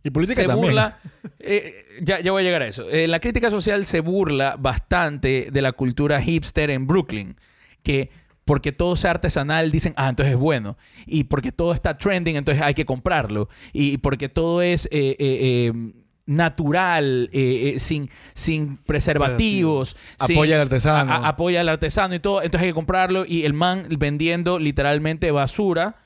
[0.04, 0.72] y política se también.
[0.72, 1.00] burla.
[1.40, 2.90] eh, ya, ya voy a llegar a eso.
[2.90, 7.38] Eh, la crítica social se burla bastante de la cultura hipster en Brooklyn.
[7.84, 8.10] Que
[8.46, 10.78] porque todo sea artesanal dicen, ah, entonces es bueno.
[11.06, 13.48] Y porque todo está trending, entonces hay que comprarlo.
[13.72, 15.72] Y porque todo es eh,
[16.26, 19.96] natural, eh, eh, sin, sin preservativos.
[20.26, 21.12] sin- Apoya al artesano.
[21.12, 22.42] a- a- apoya al artesano y todo.
[22.42, 23.26] Entonces hay que comprarlo.
[23.28, 25.98] Y el man vendiendo literalmente basura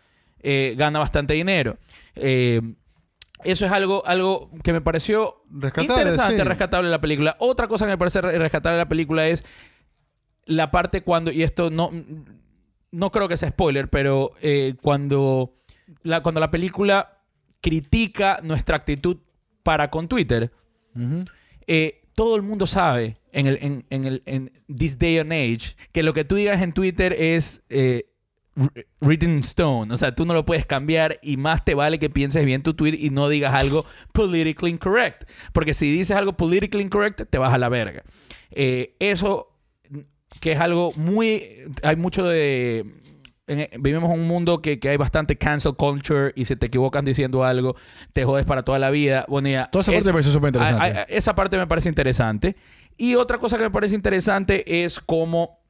[0.42, 1.78] eh, gana bastante dinero.
[3.44, 6.44] Eso es algo, algo que me pareció Rescatable, interesante, sí.
[6.44, 7.36] rescatable de la película.
[7.40, 9.46] Otra cosa que me parece re- rescatable de la película es
[10.46, 11.92] la parte cuando, y esto no,
[12.92, 14.32] no creo que sea spoiler, pero
[14.82, 15.54] cuando,
[16.02, 17.20] la, cuando la película
[17.62, 19.18] critica nuestra actitud
[19.68, 20.50] para con Twitter,
[21.68, 25.76] eh, todo el mundo sabe en el en, en el en this day and age
[25.92, 28.06] que lo que tú digas en Twitter es eh,
[28.56, 32.00] wr- written in stone, o sea, tú no lo puedes cambiar y más te vale
[32.00, 36.38] que pienses bien tu tweet y no digas algo politically incorrect, porque si dices algo
[36.38, 38.04] politically incorrect te vas a la verga.
[38.52, 39.50] Eh, eso
[40.40, 41.44] que es algo muy
[41.84, 42.86] hay mucho de
[43.48, 47.04] en- vivimos en un mundo que, que hay bastante cancel culture y si te equivocas
[47.04, 47.76] diciendo algo
[48.14, 49.26] te jodes para toda la vida.
[49.28, 50.84] Bueno, ya, Toda esa parte me pareció súper interesante.
[50.84, 52.56] a- a- esa parte me parece interesante.
[52.98, 55.66] Y otra cosa que me parece interesante es cómo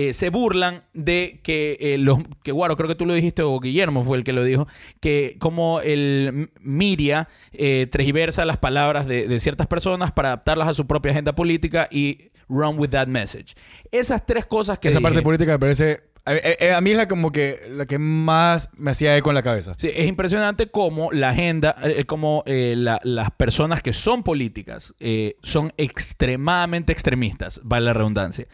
[0.00, 3.58] eh, se burlan de que eh, los que Guaro, creo que tú lo dijiste o
[3.58, 4.68] Guillermo fue el que lo dijo,
[5.00, 10.68] que como el m- media eh, tergiversa las palabras de, de ciertas personas para adaptarlas
[10.68, 13.54] a su propia agenda política y run with that message.
[13.90, 16.07] Esas tres cosas que Esa dije- parte política me parece...
[16.28, 19.34] A, a- a mí es la como que la que más me hacía eco en
[19.34, 19.74] la cabeza.
[19.78, 24.94] Sí, es impresionante cómo la agenda, eh, cómo eh, la- las personas que son políticas
[25.00, 28.46] eh, son extremadamente extremistas, vale la redundancia,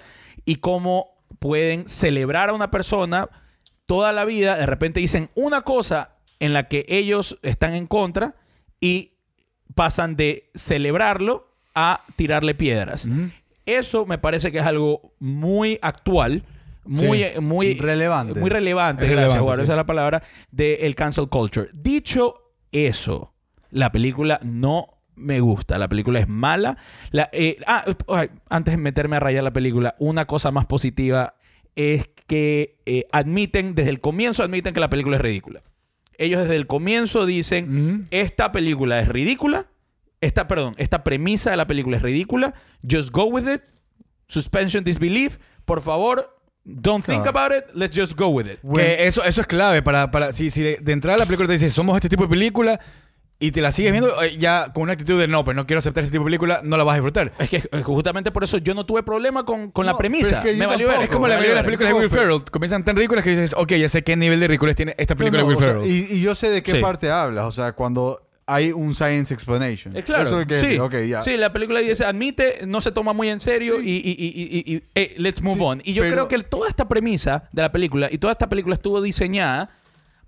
[0.44, 3.28] y cómo pueden celebrar a una persona
[3.86, 8.34] toda la vida, de repente dicen una cosa en la que ellos están en contra
[8.80, 9.12] y
[9.74, 13.06] pasan de celebrarlo a tirarle piedras.
[13.06, 13.30] Ujú.
[13.66, 16.44] Eso me parece que es algo muy actual,
[16.84, 17.40] muy, Sí.
[17.40, 18.40] muy Relevante.
[18.40, 19.62] Muy relevante, Es gracias, relevante, sí.
[19.64, 21.68] Esa es la palabra del cancel culture.
[21.72, 23.34] Dicho eso,
[23.70, 25.78] la película no me gusta.
[25.78, 26.76] La película es mala.
[27.10, 31.34] La- eh, ah, ay, antes de meterme a rayar la película, una cosa más positiva
[31.76, 35.60] es que eh, admiten, desde el comienzo admiten que la película es ridícula.
[36.18, 38.04] Ellos desde el comienzo dicen, Ujú.
[38.10, 39.66] esta película es ridícula.
[40.20, 42.54] Esta, perdón, esta premisa de la película es ridícula.
[42.88, 43.62] Just go with it.
[44.28, 45.38] Suspension disbelief.
[45.64, 46.33] Por favor,
[46.64, 47.64] don't think about it.
[47.74, 48.58] Let's just go with it.
[48.74, 51.52] Que eso, eso es clave para, para si, si de, de entrada la película te
[51.54, 52.80] dice somos este tipo de película
[53.40, 55.78] y te la sigues viendo eh, ya con una actitud de no, pues no quiero
[55.80, 57.32] aceptar este tipo de película, no la vas a disfrutar.
[57.38, 60.38] Es que eh, justamente por eso yo no tuve problema con, con la premisa.
[60.38, 60.90] es que Me valió.
[60.92, 62.42] Es como la mayoría de las películas de Will Ferrell.
[62.50, 65.42] Comienzan tan ridículas que dices, ok, ya sé qué nivel de ridículas tiene esta película
[65.42, 65.90] No, de Will o sea, Ferrell.
[65.90, 66.78] y, y yo sé de qué Sí.
[66.78, 67.44] parte hablas.
[67.44, 69.96] O sea, cuando hay un science explanation.
[69.96, 70.22] Eh, claro.
[70.24, 70.66] Eso es lo que sí.
[70.66, 70.80] decir.
[70.80, 71.22] Ok, ya.
[71.22, 73.88] Sí, la película dice, admite, no se toma muy en serio Sí.
[73.88, 75.80] y, y- y- y- y- eh, let's move Sí, on.
[75.84, 78.74] Y yo pero- creo que toda esta premisa de la película y toda esta película
[78.74, 79.70] estuvo diseñada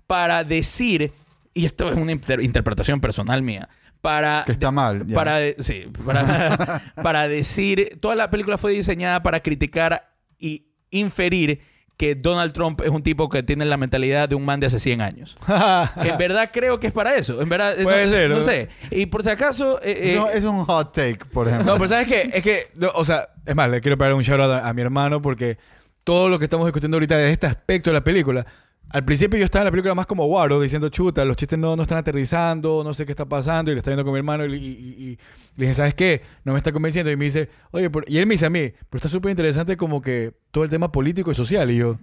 [0.07, 1.11] para decir,
[1.53, 3.69] y esto es una inter- interpretación personal mía,
[4.01, 4.43] para...
[4.45, 5.05] Que está mal.
[5.07, 5.15] ya.
[5.15, 11.61] Para, sí, para, para decir, toda la película fue diseñada para criticar y inferir
[11.97, 14.77] que Donald Trump es un tipo que tiene la mentalidad de un man de hace
[14.79, 15.35] 100 años.
[16.03, 17.41] en verdad creo que es para eso.
[17.41, 18.41] En verdad, eh, Puede no, ser, no ¿no?
[18.43, 18.69] sé.
[18.91, 19.79] Y por si acaso...
[19.81, 21.71] eh, eh, es un hot take, por ejemplo.
[21.73, 22.29] No, pero ¿sabes qué?
[22.33, 24.73] Es que, no, o sea, es más, le quiero pegar un shout out a, a
[24.73, 25.57] mi hermano porque
[26.03, 28.45] todo lo que estamos discutiendo ahorita de este aspecto de la película,
[28.89, 31.75] al principio yo estaba en la película más como Waro, diciendo, chuta, los chistes no,
[31.75, 34.45] no están aterrizando, no sé qué está pasando, y le estaba viendo con mi hermano
[34.45, 35.17] y, y- y- y
[35.57, 36.21] le dije, ¿sabes qué?
[36.45, 37.11] No me está convenciendo.
[37.11, 39.75] Y me dice, oye, por- y él me dice a mí, pero está súper interesante
[39.77, 41.69] como que todo el tema político y social.
[41.71, 41.97] Y yo,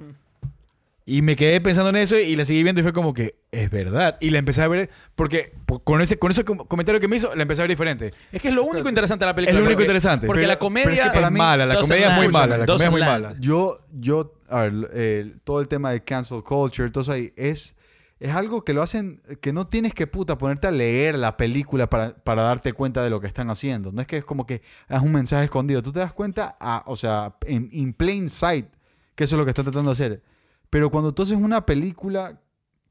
[1.06, 3.68] Y me quedé pensando en eso y la seguí viendo y fue como que es
[3.70, 4.16] verdad.
[4.22, 7.16] Y la empecé a ver porque po- con ese, con ese com- comentario que me
[7.16, 8.10] hizo, la empecé a ver diferente.
[8.32, 9.52] Es que es lo único interesante de la película.
[9.58, 10.26] Es lo único interesante.
[10.26, 12.28] Porque Pero- la comedia pero es que para es mí- mala, la comedia es muy
[12.28, 13.34] mala, la comedia es muy mala.
[13.38, 17.76] Yo, yo, a ver, todo el tema de cancel culture, eso ahí, es,
[18.20, 21.90] es algo que lo hacen, que no tienes que puta ponerte a leer la película
[21.90, 23.92] para, para darte cuenta de lo que están haciendo.
[23.92, 25.82] No es que es como que es un mensaje escondido.
[25.82, 28.68] Tú te das cuenta, a- o sea, en in plain sight,
[29.14, 30.22] que eso es lo que están tratando de hacer.
[30.70, 32.40] Pero cuando tú haces una película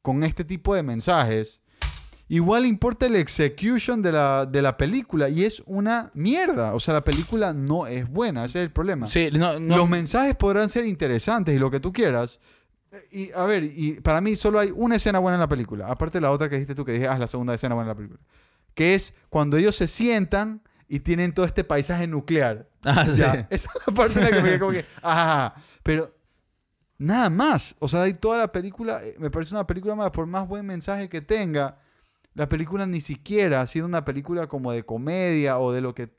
[0.02, 1.63] con este tipo de mensajes,
[2.36, 6.74] igual importa el execution de la, de la película y es una mierda.
[6.74, 9.06] O sea, la película no es buena, ese es el problema.
[9.08, 12.40] Sí, no, no- Los mensajes podrán ser interesantes y lo que tú quieras.
[13.12, 15.88] Y a ver, y para mí solo hay una escena buena en la película.
[15.88, 17.96] Aparte de la otra que dijiste tú, que dije, ah, la segunda escena buena en
[17.96, 18.20] la película.
[18.76, 22.68] Que es cuando ellos se sientan y tienen todo este paisaje nuclear.
[22.86, 23.16] Ah, sí.
[23.18, 24.86] Ya, Esa es la parte en la que me quedé como que.
[25.84, 26.14] Pero
[26.98, 27.76] nada más.
[27.80, 30.66] O sea, hay toda la película, eh, me parece una película más, por más buen
[30.66, 31.78] mensaje que tenga,
[32.36, 36.10] la película ni siquiera ha sido una película como de comedia o de lo que,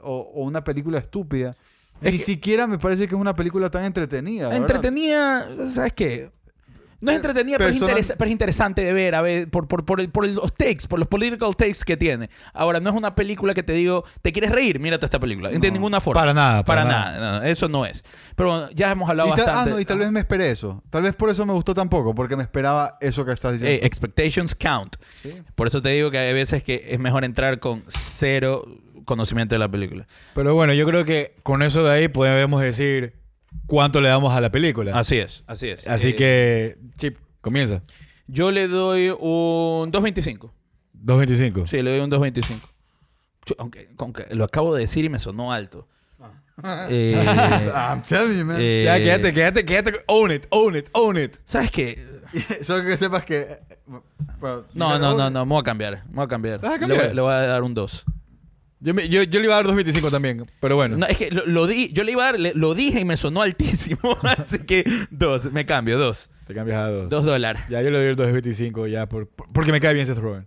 [0.00, 1.56] o, o una película estúpida.
[2.00, 4.48] Es ni siquiera me parece que es una película tan entretenida.
[4.48, 4.62] verdad.
[4.62, 6.30] Entretenida, ¿sabes qué?
[7.00, 9.68] No es entretenida, pero, es Personal- interesa- pero es interesante de ver, a ver, por,
[9.68, 12.28] por, por, el- por el- los takes, por los political takes que tiene.
[12.52, 14.80] Ahora, no es una película que te digo, ¿te quieres reír?
[14.80, 15.50] Mírate esta película.
[15.50, 16.20] De ninguna forma.
[16.20, 17.38] para nada, Para, para nada.
[17.40, 18.04] no, eso no es.
[18.34, 19.70] Pero bueno, ya hemos hablado Y ah, bastante.
[19.70, 20.82] no, y tal vez me esperé eso.
[20.90, 23.86] Tal vez por eso me gustó tampoco, porque me esperaba eso que estás Eh, diciendo.
[23.86, 24.96] expectations count.
[25.22, 25.34] Sí.
[25.54, 28.64] Por eso te digo que hay veces que es mejor entrar con cero
[29.04, 30.06] conocimiento de la película.
[30.34, 33.14] Pero bueno, yo creo que con eso de ahí podemos decir
[33.66, 34.98] cuánto le damos a la película.
[34.98, 35.86] Así es, así es.
[35.88, 37.82] Así Eh, que, Chip, comienza.
[38.26, 40.50] Yo le doy un 2.25.
[41.04, 41.66] 2.25.
[41.66, 42.58] Sí, le doy un 2.25.
[43.46, 45.86] Chu- Aunque, aunque lo acabo de decir y me sonó alto.
[46.90, 47.14] Eh,
[47.74, 48.56] I'm telling you, man.
[48.58, 49.92] eh, Ya, quédate, quédate, quédate.
[50.08, 51.36] Own it, own it, own it.
[51.44, 52.04] ¿Sabes qué?
[52.62, 53.42] Solo que sepas que.
[53.42, 53.58] eh,
[54.40, 56.04] bueno, No, no, no, no, me voy a cambiar.
[56.08, 56.60] Me voy a cambiar.
[56.60, 57.06] ¿Vas a Le, cambiar?
[57.06, 58.04] voy, le voy a dar un 2.
[58.80, 60.96] Yo, me- yo, yo le iba a dar 2.25 también, pero bueno.
[60.96, 63.04] No, es que lo, lo di, yo le iba a dar, le- lo dije y
[63.04, 64.16] me sonó altísimo.
[64.22, 66.30] Así que 2, me cambio, 2.
[66.46, 67.08] Te cambias a 2.
[67.10, 67.62] 2 dólares.
[67.68, 70.46] Ya yo le doy el 2.25 ya por, por- porque me cae bien Seth Rogen.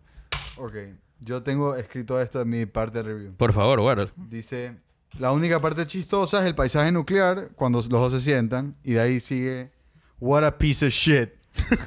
[0.57, 0.75] Ok.
[1.19, 3.33] Yo tengo escrito esto en mi parte de review.
[3.35, 4.07] Por favor, guarda.
[4.15, 4.75] Dice:
[5.19, 8.75] La única parte chistosa es el paisaje nuclear cuando los dos se sientan.
[8.83, 9.71] Y de ahí sigue:
[10.19, 11.29] What a piece of shit.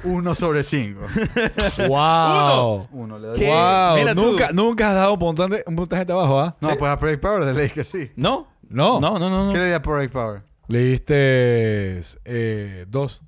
[0.03, 1.01] Uno sobre cinco.
[1.87, 2.87] ¡Wow!
[2.91, 3.39] Uno le doy.
[3.39, 3.47] ¿Qué?
[3.49, 3.95] ¡Wow!
[3.97, 4.21] Mira tú.
[4.23, 6.55] Nunca, nunca has dado un puntaje, un puntaje de abajo, ¿ah?
[6.61, 8.11] No, pues a Project Power le leí que sí.
[8.15, 8.47] ¿No?
[8.69, 8.99] No.
[8.99, 9.45] No, no, no.
[9.47, 9.53] no.
[9.53, 10.41] ¿Qué le di a Project Power?
[10.67, 13.21] Le diste eh, dos.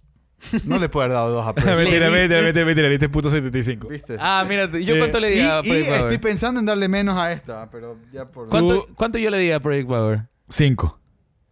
[0.66, 2.88] No le puedo haber dado dos a Project mentira, di- mentira, mentira, mentira.
[2.88, 3.88] Le diste punto 75.
[3.88, 4.18] ¿Viste?
[4.20, 5.00] Ah, mira, tú, ¿yo Sí.
[5.00, 6.02] cuánto le di y a y Project Power?
[6.02, 8.48] estoy pensando en darle menos a esta, pero ya por.
[8.48, 10.28] ¿Cuánto, cuánto yo le di a Project Power?
[10.50, 11.00] Cinco.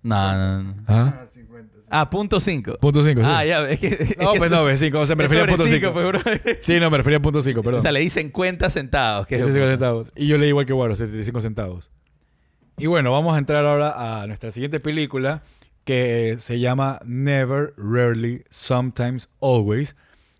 [0.04, 0.76] No, no, no.
[0.88, 1.14] ¿Ah?
[1.98, 2.08] Ah, 50, sí.
[2.08, 2.78] Ah, punto 5.
[2.80, 3.28] Punto cinco, sí.
[3.30, 3.88] Ah, ya, es que.
[3.88, 5.00] es No, que pues no, ves cinco.
[5.00, 5.94] O sea, me refería a punto cinco, cinco.
[5.94, 6.22] pues, bro.
[6.62, 7.80] Sí, no, me refería a punto cinco, perdón.
[7.80, 9.28] O sea, le di 50 centavos.
[9.28, 10.12] Que es 75 centavos.
[10.16, 11.92] Y yo le di igual que Guaro, 75 centavos.
[12.78, 15.42] Y bueno, vamos a entrar ahora a nuestra siguiente película
[15.86, 19.96] que se llama Never, Rarely, Sometimes, Always.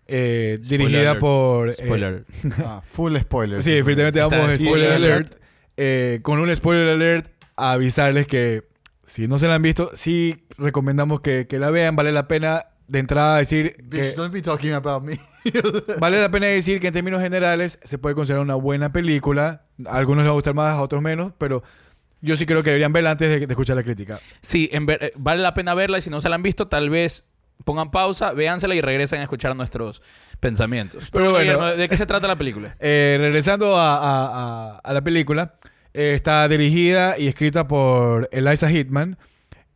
[0.08, 1.68] eh, dirigida por...
[1.70, 2.24] eh, Spoiler.
[2.64, 3.62] Ah, full spoiler.
[3.62, 5.34] sí, definitivamente vamos a Spoiler alert.
[5.76, 8.64] Eh, con un spoiler alert, a avisarles que
[9.04, 11.96] si no se la han visto, sí recomendamos que, que la vean.
[11.96, 14.02] Vale la pena de entrada decir que...
[14.02, 15.18] Bitch, don't be talking about me.
[15.98, 19.62] Vale la pena decir que en términos generales se puede considerar una buena película.
[19.86, 21.62] A algunos les va a gustar más, a otros menos, pero
[22.20, 24.20] yo sí creo que deberían verla antes de, de escuchar la crítica.
[24.40, 26.66] Sí, en ver- eh, vale la pena verla y si no se la han visto,
[26.68, 27.28] tal vez
[27.64, 30.02] pongan pausa, véansela y regresen a escuchar nuestros
[30.40, 31.08] pensamientos.
[31.10, 31.76] Pero, Pero bueno.
[31.76, 32.76] ¿de qué se trata la película?
[32.80, 34.26] Eh, regresando a, a-
[34.76, 35.54] a- a la película,
[35.92, 39.18] eh, está dirigida y escrita por Eliza Hitman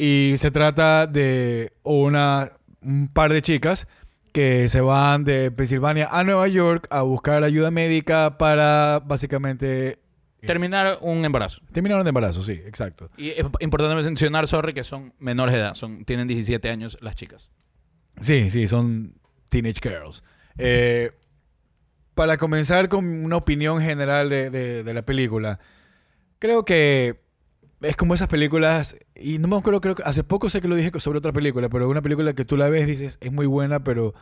[0.02, 3.86] y se trata de una, un par de chicas
[4.32, 9.98] que se van de Pensilvania a Nueva York a buscar ayuda médica para básicamente...
[10.40, 11.60] Terminar un embarazo.
[11.72, 13.10] Terminaron de embarazo, sí, exacto.
[13.18, 15.74] Y es importante mencionar, sorry, que son menores de edad.
[15.74, 17.50] Son, tienen 17 años las chicas.
[18.20, 19.12] Sí, sí, son
[19.50, 20.22] teenage girls.
[20.56, 21.10] Eh,
[22.14, 25.58] para comenzar con una opinión general de, de- de la película,
[26.38, 27.20] creo que
[27.82, 30.76] es como esas películas, y no me acuerdo, creo que hace poco sé que lo
[30.76, 33.82] dije sobre otra película, pero una película que tú la ves dices, es muy buena,
[33.84, 34.14] pero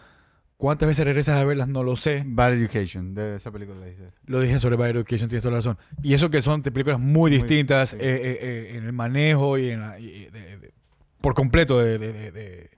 [0.56, 2.22] cuántas veces regresas a verlas no lo sé.
[2.26, 4.10] Bad Education, de esa película le dice.
[4.26, 5.78] Lo dije sobre Bad Education, tienes toda la razón.
[6.02, 7.96] Y eso que son películas muy distintas sí.
[7.96, 10.72] eh, eh, eh, en el manejo y, en la- y- de- de-
[11.20, 12.70] por completo de,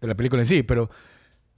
[0.00, 0.62] la película en sí.
[0.62, 0.90] Pero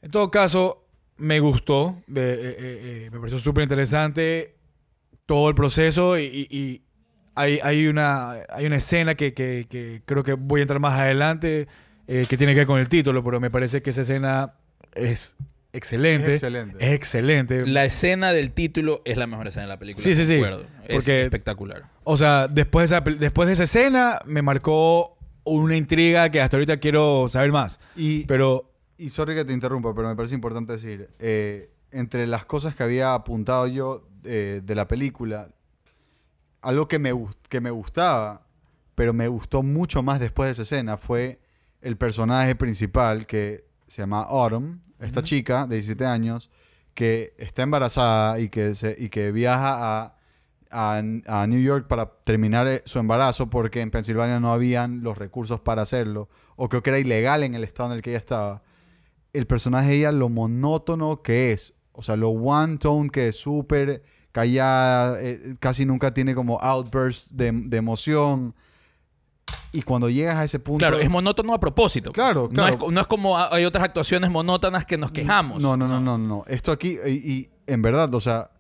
[0.03, 0.87] en todo caso,
[1.17, 2.01] me gustó.
[2.07, 4.57] me pareció súper interesante
[5.25, 6.83] todo el proceso y, y- y
[7.37, 10.95] hay, hay, una, hay una escena que, que- que creo que voy a entrar más
[10.99, 11.69] adelante
[12.09, 14.55] eh, que tiene que ver con el título, pero me parece que esa escena
[14.95, 15.37] es
[15.73, 16.27] excelente.
[16.29, 16.77] Es excelente.
[16.85, 17.67] Es excelente.
[17.67, 20.03] La escena del título es la mejor escena de la película.
[20.03, 20.35] Sí, sí, sí.
[20.41, 20.67] concuerdo.
[20.89, 21.85] Es espectacular.
[22.05, 26.41] O sea, después de, esa, pel- después de esa escena me marcó una intriga que
[26.41, 27.79] hasta ahorita quiero saber más.
[27.95, 32.45] Y, Pero y sorry que te interrumpa, pero me parece importante decir, eh, entre las
[32.47, 35.51] cosas que había apuntado yo eh, de la película,
[36.67, 37.13] algo que me,
[37.49, 38.45] que me gustaba,
[38.97, 41.41] pero me gustó mucho más después de esa escena, fue
[41.81, 46.51] el personaje principal que se llama Autumn, esta chica de 17 años,
[46.95, 50.17] que está embarazada y que, se, y que viaja a,
[50.73, 55.17] a, a New York para terminar eh, su embarazo porque en Pensilvania no habían los
[55.17, 58.19] recursos para hacerlo, o creo que era ilegal en el estado en el que ella
[58.19, 58.65] estaba.
[59.33, 63.37] El personaje de ella, lo monótono que es, o sea, lo one tone que es
[63.37, 64.03] súper
[64.37, 68.55] callada, eh, casi nunca tiene como outbursts de, de emoción.
[69.73, 70.81] Y cuando llegas a ese punto...
[70.81, 72.13] Claro, es monótono a propósito.
[72.13, 72.87] Claro, No claro.
[72.87, 75.63] es, no es como hay otras actuaciones monótonas que nos quejamos.
[75.63, 76.45] No, no, no, no, no.
[76.49, 78.51] Esto aquí, y, y en verdad, o sea,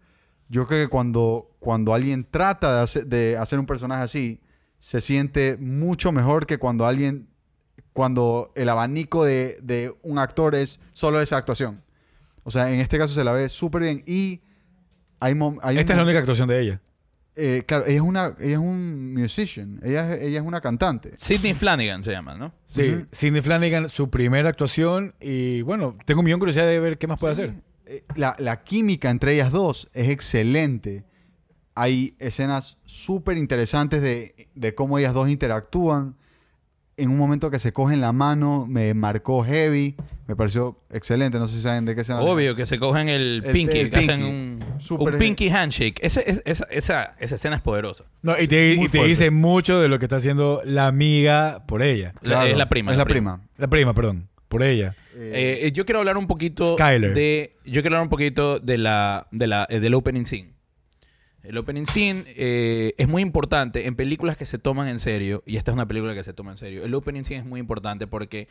[0.48, 4.40] yo creo que cuando, cuando alguien trata de hacer, de hacer un personaje así,
[4.78, 7.28] se siente mucho mejor que cuando alguien,
[7.92, 11.82] cuando el abanico de, de un actor es solo esa actuación.
[12.44, 14.40] O sea, en este caso se la ve súper bien y
[15.20, 16.80] hay, mom- hay esta un- es la única actuación de ella.
[17.36, 21.12] eh, claro, ella es una, ella es un musician, ella es, ella es una cantante.
[21.18, 22.54] Sidney Flanagan se llama, ¿no?
[22.66, 23.06] Sí, Ujú.
[23.12, 25.14] Sidney Flanagan, su primera actuación.
[25.20, 27.54] Y bueno, tengo un millón de curiosidad de ver qué más puede hacer.
[27.86, 31.04] Eh, La, la química entre ellas dos es excelente.
[31.74, 36.16] Hay escenas súper interesantes de, de cómo ellas dos interactúan.
[36.99, 39.97] En un momento que se cogen la mano, me marcó heavy.
[40.26, 41.38] Me pareció excelente.
[41.38, 42.20] No sé si saben de qué escena.
[42.20, 45.99] Obvio que se cogen el, El- pinky, el que hacen un, Súper- un pinky handshake.
[46.03, 48.05] Ese- es- esa, esa, esa escena es poderosa.
[48.22, 52.14] No, y te, y dice mucho de lo que está haciendo la amiga por ella.
[52.22, 53.40] La- es la prima, Es la la prima.
[53.59, 54.28] La prima, perdón.
[54.49, 54.94] Por ella.
[55.14, 57.12] Eh, Eh, yo quiero hablar un poquito Skyler.
[57.12, 57.57] de.
[57.66, 60.55] Yo quiero hablar un poquito de la, de la, eh, del opening scene.
[61.49, 65.57] El opening scene eh, es muy importante en películas que se toman en serio, y
[65.57, 66.84] esta es una película que se toma en serio.
[66.84, 68.49] El opening scene es muy importante porque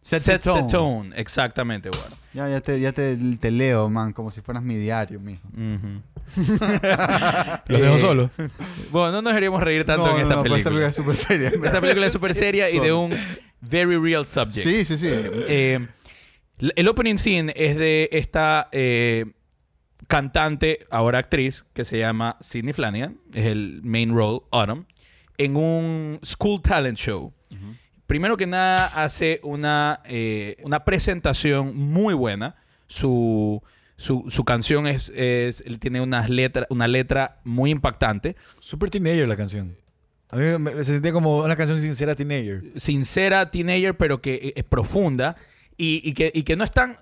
[0.00, 0.62] sets sets the tone.
[0.64, 1.10] the tone.
[1.20, 2.16] Exactamente, bueno.
[2.34, 5.48] Ya, ya, te, ya te, te leo, man, como si fueras mi diario, mijo.
[7.66, 8.30] Los dejo Eh, solo.
[8.90, 10.58] Bueno, no nos deberíamos reír tanto No, en no, esta no, película.
[10.58, 11.48] Esta película es súper seria.
[11.48, 13.14] Esta película es súper seria y de un
[13.60, 14.66] very real subject.
[14.66, 15.08] Sí, sí, sí.
[15.10, 15.86] Eh,
[16.58, 19.26] el opening scene es de esta eh,
[20.08, 24.86] cantante, ahora actriz, que se llama Sidney Flanagan, es el main role, Autumn,
[25.38, 27.32] en un school talent show.
[28.06, 32.54] Primero que nada, hace una, eh, una presentación muy buena.
[32.86, 33.62] Su,
[33.96, 38.36] su, su canción es, es- él tiene unas letra, una letra muy impactante.
[38.60, 39.76] Super teenager la canción.
[40.30, 42.72] A mí me, me sentía como una canción sincera teenager.
[42.76, 45.36] sincera, teenager, pero que es profunda
[45.78, 46.98] y, y que, y que no es tan,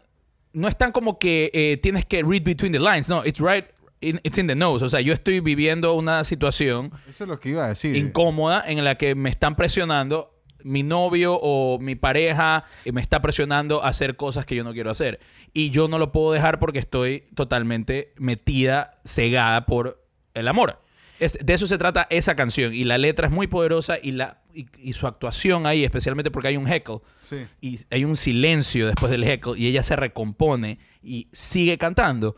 [0.53, 3.09] no es tan como que eh, tienes que read between the lines.
[3.09, 3.65] No, it's right,
[4.01, 4.85] in, it's in the nose.
[4.85, 7.97] O sea, yo estoy viviendo una situación Eso es lo que iba a decir.
[7.97, 10.29] incómoda en la que me están presionando.
[10.65, 14.91] Mi novio o mi pareja me está presionando a hacer cosas que yo no quiero
[14.91, 15.19] hacer.
[15.53, 20.79] Y yo no lo puedo dejar porque estoy totalmente metida, cegada por el amor.
[21.23, 22.75] Es- de eso se trata esa canción.
[22.75, 26.49] Y la letra es muy poderosa y, la, y, y su actuación ahí, especialmente porque
[26.49, 27.47] hay un heckle Sí.
[27.61, 32.37] y hay un silencio después del heckle y ella se recompone y sigue cantando.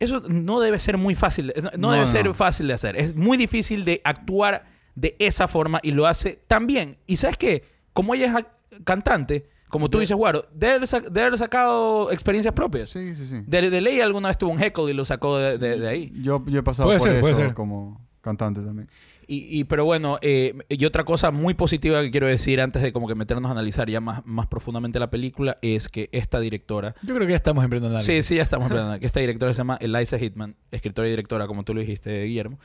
[0.00, 2.10] Eso no debe ser muy fácil, no, debe no.
[2.10, 2.96] ser fácil de hacer.
[2.96, 6.98] Es muy difícil de actuar de esa forma y lo hace tan bien.
[7.06, 11.08] Y sabes qué, como ella es cantante, como tú De- dices, Guaro, de haber, sac-
[11.08, 12.90] de haber sacado experiencias propias.
[12.90, 13.42] Sí, sí, sí.
[13.46, 16.12] De, de ley alguna vez tuvo un heckle y lo sacó de, de- de ahí.
[16.22, 17.54] Yo, yo he pasado Puede por ser, puede eso ser.
[17.54, 18.88] como cantante también.
[19.30, 22.92] Y, y- pero bueno, eh, y otra cosa muy positiva que quiero decir antes de
[22.94, 26.94] como que meternos a analizar ya más, más profundamente la película es que esta directora
[27.02, 28.14] Yo creo que ya estamos en pleno análisis.
[28.14, 28.98] Sí, sí, ya estamos hablando.
[28.98, 32.58] Que esta directora se llama Eliza Hitman, escritora y directora, como tú lo dijiste, Guillermo.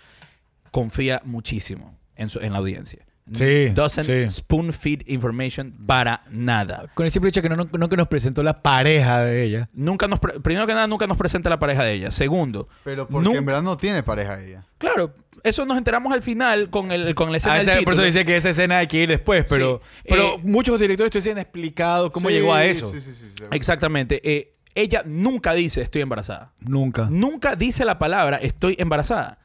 [0.71, 3.05] Confía muchísimo en, su- en la audiencia.
[3.31, 4.29] Sí, Doesn't sí.
[4.41, 6.91] spoon feed information para nada.
[6.93, 9.69] Con el simple hecho que no, no, no que nos presentó la pareja de ella.
[9.73, 12.11] Nunca nos pre- primero que nada, nunca nos presenta la pareja de ella.
[12.11, 14.65] Segundo, Pero porque Nunca- en verdad no tiene pareja ella.
[14.77, 15.13] claro,
[15.43, 18.03] eso nos enteramos al final con, el, con la escena Ah, del esa- por eso
[18.03, 21.31] dice que esa escena hay que ir después, pero, Sí, pero eh, muchos directores te
[21.31, 22.89] han explicado cómo Sí, llegó a eso.
[22.91, 23.29] Sí, sí, sí.
[23.37, 23.43] sí.
[23.51, 24.21] Exactamente.
[24.29, 26.51] Eh, ella nunca dice estoy embarazada.
[26.59, 27.07] Nunca.
[27.09, 29.37] Nunca dice la palabra estoy embarazada.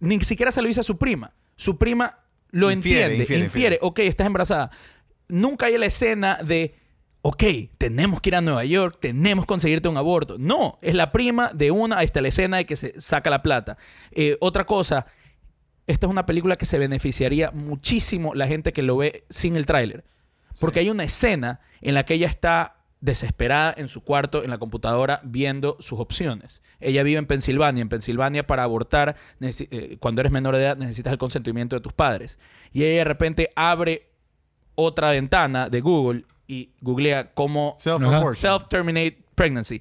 [0.00, 1.32] Ni siquiera se lo dice a su prima.
[1.56, 2.19] Su prima
[2.50, 3.78] lo Infiere, entiende, infiere, infiere, infiere.
[3.82, 4.70] ok, estás embarazada.
[5.28, 6.74] Nunca hay la escena de,
[7.22, 7.44] ok,
[7.78, 10.36] tenemos que ir a Nueva York, tenemos que conseguirte un aborto.
[10.38, 13.42] No, es la prima de una, ahí está la escena de que se saca la
[13.42, 13.76] plata.
[14.10, 15.06] Eh, otra cosa,
[15.86, 19.66] esta es una película que se beneficiaría muchísimo la gente que lo ve sin el
[19.66, 20.04] tráiler.
[20.58, 24.58] Porque hay una escena en la que ella está desesperada en su cuarto, en la
[24.58, 26.62] computadora, viendo sus opciones.
[26.80, 27.80] Ella vive en Pensilvania.
[27.82, 31.92] En Pensilvania, para abortar, eh, cuando eres menor de edad, necesitas el consentimiento de tus
[31.94, 32.38] padres.
[32.72, 34.10] Y ella de repente abre
[34.74, 37.74] otra ventana de Google y googlea cómo
[38.36, 39.80] self-terminate pregnancy.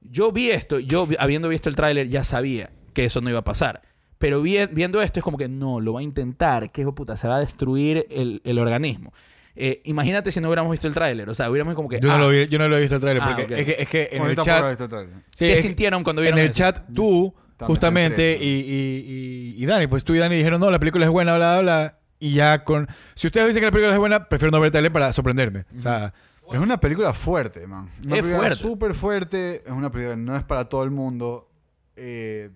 [0.00, 3.44] Yo vi esto, yo habiendo visto el tráiler ya sabía que eso no iba a
[3.44, 3.82] pasar.
[4.18, 7.16] Pero vi- viendo esto es como que no, lo va a intentar, que hijo puta,
[7.16, 9.12] se va a destruir el, el organismo.
[9.56, 12.00] Eh, imagínate si no hubiéramos visto el tráiler, o sea, hubiéramos como que...
[12.00, 13.50] Yo, ah, no lo vi- yo no lo he visto el trailer Ah, porque ok.
[13.60, 14.68] es que, es que en el chat...
[14.68, 15.14] visto el trailer.
[15.28, 16.54] Sí, ¿Qué es sintieron cuando En vieron el eso?
[16.58, 20.70] chat, tú, También justamente, y, y, y, y Dani, pues tú y Dani dijeron, no,
[20.72, 21.98] la película es buena, bla, bla, bla.
[22.18, 22.88] Y ya con...
[23.14, 25.66] Si ustedes dicen que la película es buena, prefiero no ver el trailer para sorprenderme.
[25.76, 26.12] O sea,
[26.52, 27.88] Es una película fuerte, man.
[28.04, 28.56] Una Es película fuerte.
[28.56, 29.62] súper fuerte.
[29.64, 31.48] Es una película que no es para todo el mundo.
[31.96, 32.50] Eh,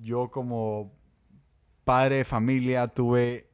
[0.00, 0.92] yo como
[1.84, 3.48] padre de familia tuve...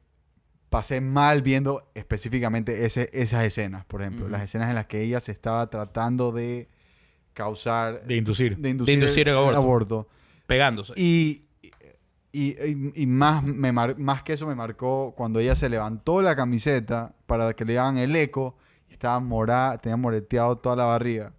[0.69, 4.29] Pasé mal viendo específicamente ese, esas escenas, por ejemplo.
[4.29, 6.69] Las escenas en las que ella se estaba tratando de
[7.33, 8.03] causar...
[8.05, 8.57] de inducir.
[8.57, 9.57] de inducir, inducir el aborto.
[9.57, 10.07] aborto.
[10.45, 10.93] Pegándose.
[10.95, 11.45] Y,
[12.31, 16.21] y, y- y más, me mar- más que eso me marcó cuando ella se levantó
[16.21, 18.55] la camiseta para que le hagan el eco.
[18.89, 21.33] y Estaba morada, tenía moreteado toda la barriga.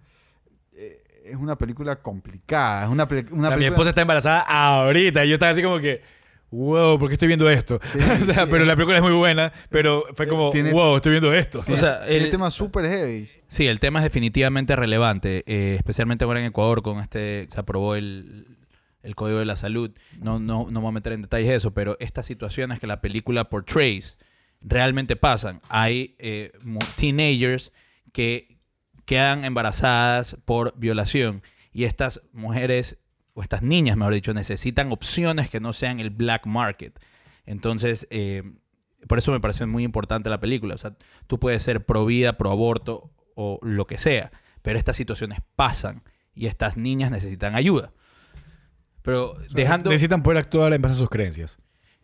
[0.73, 2.83] Eh, Es una película complicada.
[2.85, 5.25] Es una, peli- una o sea, mi película- esposa está embarazada ahorita.
[5.25, 6.03] Y yo estaba así como que,
[6.51, 7.79] wow, ¿por qué estoy viendo esto?
[7.83, 8.49] Sí, o sea, sí.
[8.51, 11.61] pero la película es muy buena, pero fue Eh, como, tiene- wow, estoy viendo esto.
[11.61, 13.29] o sea, Tiene el- temas súper heavy.
[13.49, 17.95] Sí, el tema es definitivamente relevante, eh, especialmente ahora en Ecuador con este se aprobó
[17.95, 18.57] el,
[19.03, 19.91] el Código de la Salud.
[20.23, 22.87] No, no, no me voy a meter en detalles de eso, pero estas situaciones que
[22.87, 24.19] la película portrays
[24.61, 25.61] realmente pasan.
[25.69, 26.53] Hay eh,
[26.97, 27.73] teenagers
[28.13, 28.59] que
[29.07, 31.43] quedan embarazadas por violación
[31.73, 32.99] y estas mujeres
[33.35, 36.99] o estas niñas, mejor dicho, necesitan opciones que no sean el black market.
[37.47, 38.43] Entonces, eh,
[39.09, 40.75] por eso me parece muy importante la película.
[40.75, 44.31] O sea, tú puedes ser pro vida, pro aborto o lo que sea,
[44.63, 46.03] pero estas situaciones pasan
[46.35, 47.93] y estas niñas necesitan ayuda.
[49.03, 49.91] Pero dejando...
[49.91, 51.59] Necesitan poder actuar en base a sus creencias.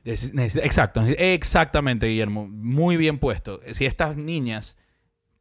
[0.04, 2.46] Exacto, exactamente, Guillermo.
[2.48, 3.60] Muy bien puesto.
[3.72, 4.78] Si estas niñas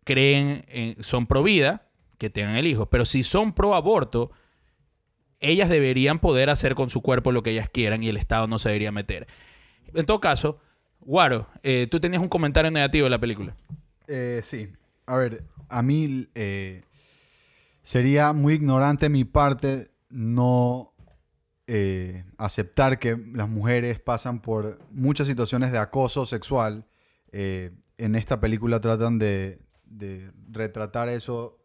[0.03, 4.31] creen, en- son pro vida, que tengan el hijo, pero si son pro aborto,
[5.39, 8.59] ellas deberían poder hacer con su cuerpo lo que ellas quieran y el Estado no
[8.59, 9.27] se debería meter.
[9.93, 10.59] En todo caso,
[10.99, 13.55] Guaro, eh, tú tenías un comentario negativo de la película.
[14.07, 14.69] Eh, sí.
[15.05, 16.83] A ver, a mí eh,
[17.81, 20.91] sería muy ignorante mi parte no
[22.37, 26.85] aceptar que las mujeres pasan por muchas situaciones de acoso sexual.
[27.31, 29.59] En esta película tratan de
[30.51, 31.64] retratar eso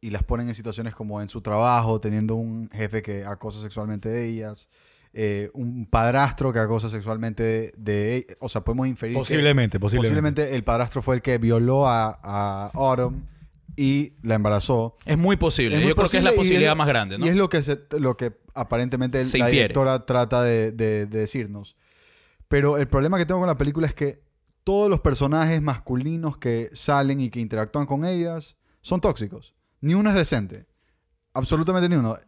[0.00, 4.08] y las ponen en situaciones como en su trabajo, teniendo un jefe que acosa sexualmente
[4.08, 4.68] de ellas,
[5.12, 10.08] eh, un padrastro que acosa sexualmente de, de- o sea, podemos inferir que- Posiblemente, posiblemente.
[10.32, 13.26] Posiblemente el padrastro fue el que violó a, a Autumn
[13.76, 14.96] y la embarazó.
[15.04, 15.76] Es muy posible.
[15.76, 17.26] Es muy Yo creo que es la posibilidad es- más grande, ¿no?
[17.26, 19.62] Y es lo que, se- lo que aparentemente Se la infiere.
[19.68, 21.76] directora trata de, de- de decirnos.
[22.48, 24.22] Pero el problema que tengo con la película es que
[24.64, 29.54] todos los personajes masculinos que salen y que interactúan con ellas son tóxicos.
[29.80, 30.66] Ni uno es decente.
[31.34, 32.18] Absolutamente ni uno.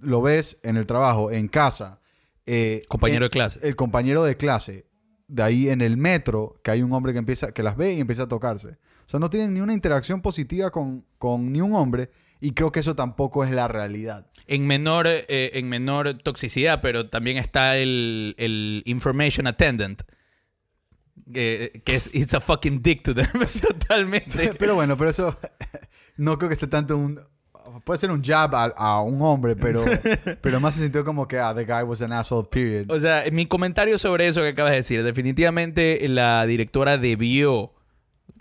[0.00, 2.00] Lo ves en el trabajo, en casa.
[2.46, 3.60] eh, Compañero en- de clase.
[3.62, 4.86] el compañero de clase,
[5.26, 8.00] de ahí en el metro, que hay un hombre que empieza, que las ve y
[8.00, 8.68] empieza a tocarse.
[8.68, 12.70] O sea, no tienen ni una interacción positiva con, con ni un hombre, y creo
[12.70, 14.30] que eso tampoco es la realidad.
[14.48, 20.02] en menor, eh, en menor toxicidad, pero también está el, el information attendant.
[21.34, 23.26] Eh, que es it's a fucking dick to them.
[23.60, 24.54] Totalmente.
[24.58, 25.36] Pero bueno, pero eso
[26.16, 27.20] no creo que sea tanto un.
[27.84, 29.84] Puede ser un jab a, a un hombre, pero,
[30.40, 32.90] pero más se sintió como que ah, the guy was an asshole, period.
[32.90, 37.74] O sea, mi comentario sobre eso que acabas de decir, definitivamente la directora debió,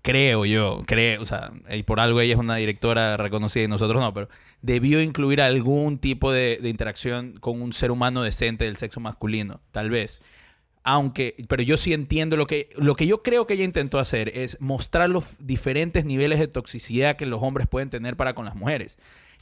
[0.04, 4.00] creo yo, creo, o sea, y por algo ella es una directora reconocida y nosotros
[4.00, 4.30] no, pero
[4.62, 9.60] debió incluir algún tipo de, de interacción con un ser humano decente del sexo masculino,
[9.72, 10.22] tal vez.
[10.88, 14.32] Aunque, pero yo sí entiendo lo que, lo que yo creo que ella intentó hacer
[14.38, 18.56] es mostrar los diferentes niveles de toxicidad que los hombres pueden tener para con las
[18.56, 18.98] mujeres.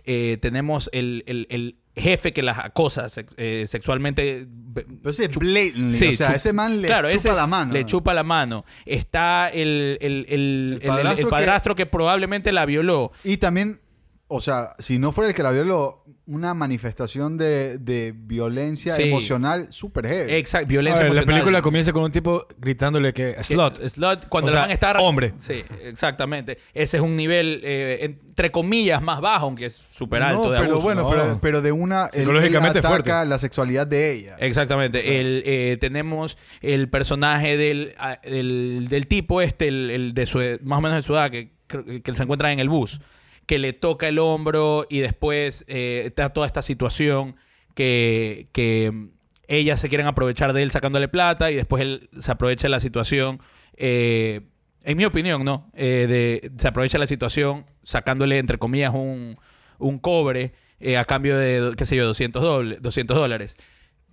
[0.06, 4.48] Eh, tenemos el, el- el jefe que las acosa eh, sexualmente.
[4.74, 7.74] Pero ese es blatantly, Sí, o sea, ese man le claro, chupa ese la mano.
[7.74, 8.66] Le chupa la mano.
[8.86, 11.90] Está el, el- padrastro padrastro, que- que...
[11.90, 13.12] probablemente la violó.
[13.24, 13.80] Y también,
[14.28, 19.04] o sea, si no fuera el que la violó, una manifestación de, de violencia Sí.
[19.04, 20.34] emocional súper heavy.
[20.34, 21.36] Exacto, A violencia ver, la emocional.
[21.36, 23.86] película comienza con un tipo gritándole que Que- slot.
[23.88, 24.98] Slot, cuando O sea, van a estar.
[25.00, 25.34] hombre.
[25.38, 26.58] Sí, exactamente.
[26.74, 30.60] Ese es un nivel, eh, entre comillas, más bajo, aunque es súper alto no, de
[30.62, 30.84] pero abuso.
[30.86, 31.10] bueno, no.
[31.10, 32.06] pero, pero de una...
[32.06, 33.26] él- él Psicológicamente ataca fuerte.
[33.30, 34.36] la sexualidad de ella.
[34.40, 35.20] Exactamente.
[35.20, 40.40] El, eh, tenemos el personaje del, ah, del, del tipo este, el, el de su,
[40.64, 43.00] más o menos de su edad, que, creo que se encuentra en el bus.
[43.46, 47.36] Que le toca el hombro y después eh, está toda esta situación
[47.76, 49.10] que, que mm,
[49.48, 53.40] ellas se quieren aprovechar de él sacándole plata y después él se aprovecha la situación.
[53.78, 54.42] eh,
[54.86, 55.72] en mi opinión, ¿no?
[55.76, 59.38] Eh, de, se aprovecha la situación sacándole, entre comillas, un,
[59.80, 60.54] un cobre
[60.98, 63.56] a cambio de, qué sé yo, 200, doble- 200 dólares.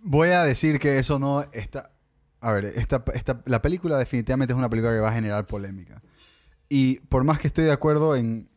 [0.03, 1.91] Voy a decir que eso no está.
[2.41, 6.01] A ver, esta, esta- la película definitivamente es una película que va a generar polémica.
[6.68, 8.49] Y por más que estoy de acuerdo en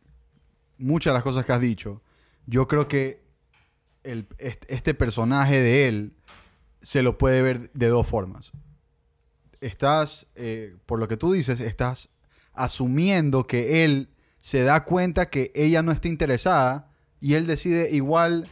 [0.78, 2.02] muchas de las cosas que has dicho,
[2.46, 3.22] yo creo que
[4.02, 6.12] el- este, personaje de él
[6.82, 8.52] se lo puede ver de dos formas.
[9.60, 12.10] Estás, eh, por lo que tú dices, estás
[12.52, 14.10] asumiendo que él
[14.40, 18.46] se da cuenta que ella no está interesada y él decide igual,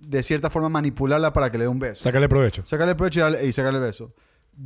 [0.00, 2.02] de cierta forma, manipularla para que le dé un beso.
[2.02, 2.66] Sácale provecho.
[2.66, 4.12] Sacarle provecho y, darle- y sacarle el beso.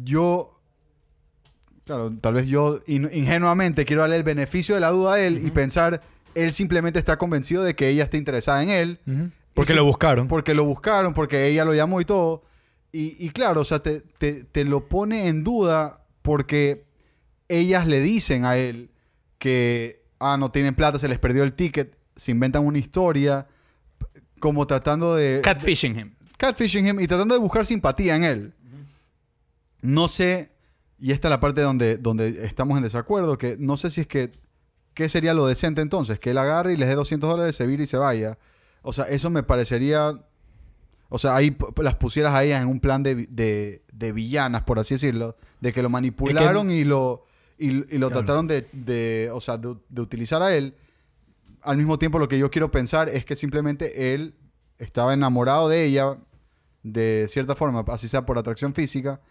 [0.03, 0.61] Yo,
[1.85, 5.47] claro, tal vez yo in- ingenuamente quiero darle el beneficio de la duda a él
[5.47, 6.03] y pensar,
[6.35, 9.01] él simplemente está convencido de que ella está interesada en él.
[9.55, 10.29] Porque lo buscaron.
[10.29, 12.43] Porque lo buscaron, porque ella lo llamó y todo.
[12.93, 16.85] Y, y claro, o sea, te, te- te lo pone en duda porque
[17.49, 18.91] ellas le dicen a él
[19.39, 23.47] que, ah, no tienen plata, se les perdió el ticket, se inventan una historia,
[24.39, 25.41] como tratando de...
[25.43, 26.15] Catfishing him.
[26.37, 28.55] catfishing him y tratando de buscar simpatía en él.
[29.83, 30.51] No sé,
[30.99, 34.07] y esta es la parte donde, donde estamos en desacuerdo, que no sé si es
[34.07, 34.31] que,
[35.01, 36.19] ¿qué sería lo decente entonces?
[36.21, 38.37] Que él agarre y les dé 200 dólares, se vire y se vaya.
[38.83, 40.23] O sea, eso me parecería,
[41.09, 44.79] o sea, ahí las pusieras a ellas en un plan de, de, de villanas, por
[44.79, 47.25] así decirlo, de que lo manipularon y lo,
[47.57, 48.11] y, y lo Claro.
[48.25, 50.75] trataron de, de, o sea, de, de utilizar a él.
[51.63, 54.35] Al mismo tiempo, lo que yo quiero pensar es que simplemente él
[54.77, 56.19] estaba enamorado de ella
[56.83, 59.23] de cierta forma, así sea por atracción física,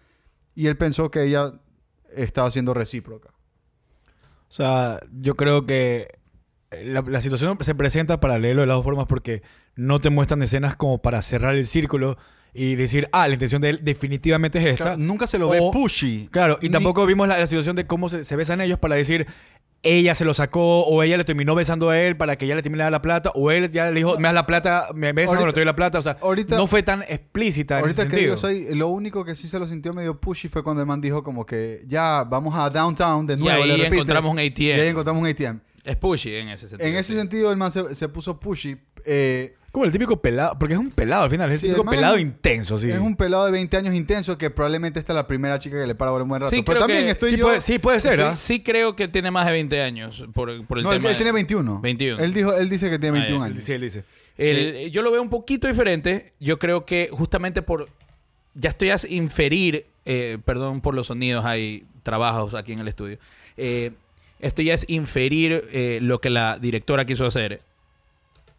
[0.56, 1.54] y él pensó que ella
[2.16, 3.30] estaba siendo recíproca.
[4.50, 6.08] O sea, yo creo que
[6.84, 9.42] la, la situación se presenta paralelo de las dos formas porque
[9.76, 12.18] no te muestran escenas como para cerrar el círculo
[12.54, 14.84] y decir, ah, la intención de él definitivamente es esta.
[14.84, 16.28] Claro, nunca se lo ve pushy.
[16.32, 18.96] Claro, y Ni- tampoco vimos la, la situación de cómo se, se besan ellos para
[18.96, 19.28] decir,
[19.82, 22.62] ella se lo sacó o ella le terminó besando a él para que ella le
[22.62, 25.44] terminara la plata o él ya le dijo, me das la plata, me besas Ahorita-
[25.44, 26.00] o no te doy la plata.
[26.00, 28.66] O sea, ahorita- no fue tan explícita en Ahorita ese que digo, sentido.
[28.68, 31.24] soy, lo único que sí se lo sintió medio pushy fue cuando el man dijo
[31.24, 33.66] como que ya vamos a downtown de Y nuevo.
[33.66, 34.78] le repite, encontramos un ATM.
[34.78, 35.60] Y ahí encontramos un ATM.
[35.86, 36.90] Es pushy en ese sentido.
[36.90, 37.20] En ese sí.
[37.20, 38.78] sentido, el man se, se puso pushy.
[39.06, 41.90] eh, Como el típico pelado, porque es un pelado al final, es Sí, el típico
[41.92, 42.90] pelado es- intenso, sí.
[42.90, 45.86] Es un pelado de 20 años intenso que probablemente esta es la primera chica que
[45.86, 46.50] le para por un buen rato.
[46.50, 47.46] Sí, Pero creo también que- estoy sí, yo...
[47.46, 48.34] puede, sí, puede ser, ¿ah?
[48.36, 51.10] Sí creo que tiene más de 20 años por, por el no, él, tema.
[51.10, 51.80] él de- tiene 21.
[51.82, 52.24] 21.
[52.24, 53.58] Él, dijo, él dice que tiene Ah, 21 ya, Él años.
[53.58, 54.04] dice, él dice.
[54.38, 56.34] El- yo lo veo un poquito diferente.
[56.40, 57.88] Yo creo que justamente por...
[58.56, 59.86] Ya estoy a inferir...
[60.06, 63.20] eh, perdón por los sonidos, hay trabajos aquí en el estudio.
[63.58, 63.92] Eh,
[64.40, 67.62] esto ya es inferir eh, lo que la directora quiso hacer.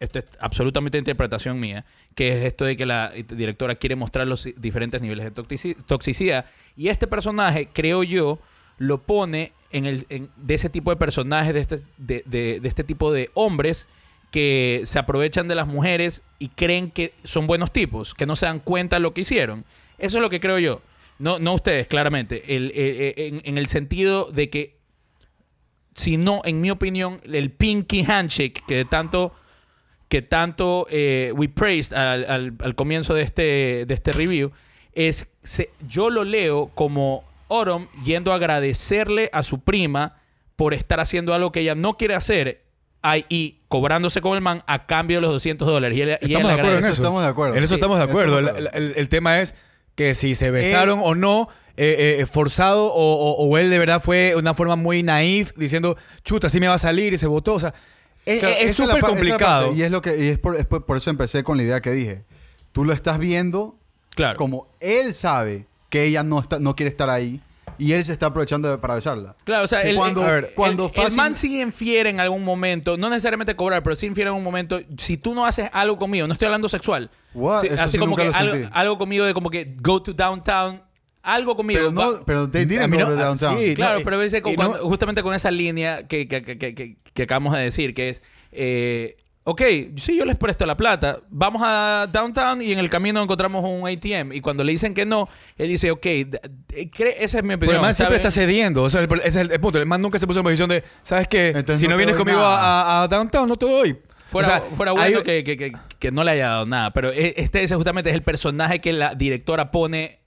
[0.01, 1.85] Esto es absolutamente interpretación mía.
[2.15, 6.45] Que es esto de que la directora quiere mostrar los diferentes niveles de toxici- toxicidad.
[6.75, 8.39] Y este personaje, creo yo,
[8.77, 12.83] lo pone en el, de ese tipo de personajes, de este, de, de- de este
[12.83, 13.87] tipo de hombres
[14.31, 18.45] que se aprovechan de las mujeres y creen que son buenos tipos, que no se
[18.47, 19.65] dan cuenta de lo que hicieron.
[19.97, 20.81] Eso es lo que creo yo.
[21.19, 22.55] No, no ustedes, claramente.
[22.55, 24.77] El- eh, eh, en, en el sentido de que,
[25.93, 29.33] si no, en mi opinión, el pinky handshake que tanto
[30.11, 34.51] que tanto eh, we praised al, al- al comienzo de este, de este review,
[34.91, 40.17] es se- yo lo leo como Orom yendo a agradecerle a su prima
[40.57, 42.61] por estar haciendo algo que ella no quiere hacer
[43.01, 45.97] ahí, y cobrándose con el man a cambio de los 200 dólares.
[45.97, 46.93] Y ella, y ella Estamos le de acuerdo en eso.
[47.01, 47.55] estamos de acuerdo.
[47.55, 48.39] En eso estamos de acuerdo.
[48.73, 49.55] El, tema es
[49.95, 51.47] que si se besaron o no,
[51.77, 55.95] eh, eh, forzado, o, o- o él de verdad fue una forma muy naif, diciendo,
[56.25, 57.53] chuta, así me va a salir y se votó.
[57.53, 57.73] O sea,
[58.25, 59.73] es Claro, es súper complicado.
[59.73, 61.81] y es lo que y es por, es por- por eso empecé con la idea
[61.81, 62.23] que dije.
[62.71, 63.77] Tú lo estás viendo
[64.15, 64.37] Claro.
[64.37, 67.41] como él sabe que ella no está no quiere estar ahí
[67.77, 69.35] y él se está aprovechando de- para besarla.
[69.43, 72.43] Claro, o sea, el, cuando- el- cuando el- el fácil- man sí infiere en algún
[72.43, 75.97] momento, no necesariamente cobrar, pero sí infiere en un momento, si tú no haces algo
[75.97, 77.09] conmigo, no estoy hablando sexual,
[77.53, 78.31] así sí como que
[78.71, 80.81] algo conmigo de como que go to downtown,
[81.23, 81.79] algo conmigo.
[81.79, 83.59] Pero va- no, pero they didn't no- to downtown.
[83.59, 83.75] sí.
[83.75, 87.23] Claro, pero a veces no- justamente con esa línea que, que- que- que- que- que
[87.23, 89.61] acabamos de decir, que es, eh, ok,
[89.97, 93.87] sí, yo les presto la plata, vamos a downtown y en el camino encontramos un
[93.87, 94.31] ATM.
[94.33, 97.75] Y cuando le dicen que no, él dice, ok, esa es mi Pero opinión.
[97.75, 98.83] el man siempre está cediendo.
[98.83, 99.77] O sea, el- ese es el, el punto.
[99.79, 101.49] El man nunca se puso en posición de, ¿sabes qué?
[101.49, 103.97] Entonces si no vienes conmigo a, a- a downtown, no te doy.
[104.27, 106.91] Fuera, O sea, fuera bueno hay- que, que- que- que no le haya dado nada,
[106.93, 110.20] pero e- este ese justamente es el personaje que la directora pone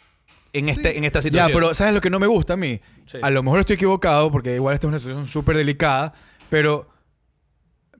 [0.55, 1.53] en, este, en esta Ya, situación.
[1.53, 2.81] pero ¿sabes lo que no me gusta a mí?
[3.05, 3.19] Sí.
[3.21, 6.15] A lo mejor estoy equivocado porque igual esta es una situación súper delicada,
[6.49, 6.89] pero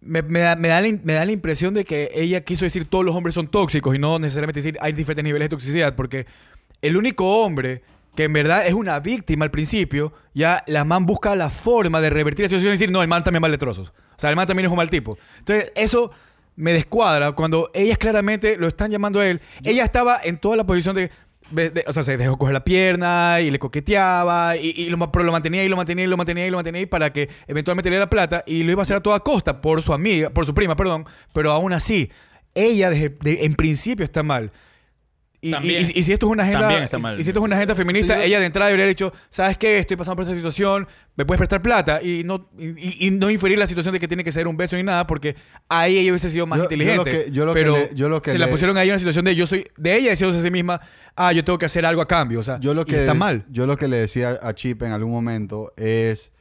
[0.01, 2.85] me, me da, me, da la, me da la impresión de que ella quiso decir
[2.87, 6.27] todos los hombres son tóxicos y no necesariamente decir hay diferentes niveles de toxicidad, porque
[6.83, 7.83] el único hombre
[8.15, 12.11] que en verdad es una víctima al principio, ya la man busca la forma de
[12.11, 13.89] revertir la situación y decir, no, el man también vale trozos.
[13.89, 15.19] O sea, el man también es un mal tipo.
[15.41, 16.13] Entonces, eso
[16.55, 19.41] me descuadra cuando ellas claramente lo están llamando a él.
[19.65, 21.11] Ella estaba en toda la posición de...
[21.51, 25.11] de- de- o sea, se dejó coger la pierna y le coqueteaba, y, y lo,
[25.13, 27.91] pero lo mantenía y lo mantenía y lo mantenía y lo mantenía para que eventualmente
[27.91, 30.47] le diera plata y lo iba a hacer a toda costa por su amiga, por
[30.47, 32.11] su prima, perdón, pero aún así,
[32.55, 34.53] ella desde- de- en principio está mal.
[35.47, 35.83] Y, También.
[35.83, 37.21] y- y- y si esto es una agenda, y- mal.
[37.21, 39.13] y si esto es una agenda feminista, Sí, yo- ella de entrada debería haber dicho,
[39.29, 39.77] ¿sabes qué?
[39.79, 43.67] Estoy pasando por esta situación, me puedes prestar plata y no, y, no inferir la
[43.67, 45.37] situación de que tiene que ser un beso ni nada, porque
[45.69, 47.11] ahí ella hubiese sido más Yo- yo lo inteligente.
[47.27, 48.99] que- yo lo que pero le- yo lo que se la pusieron ahí en una
[48.99, 50.81] situación de yo soy, de ella diciéndose a sí misma,
[51.15, 52.41] ah, yo tengo que hacer algo a cambio.
[52.41, 53.45] O sea, Yo lo que está es- mal.
[53.51, 56.33] Yo lo que le decía a Chip en algún momento es,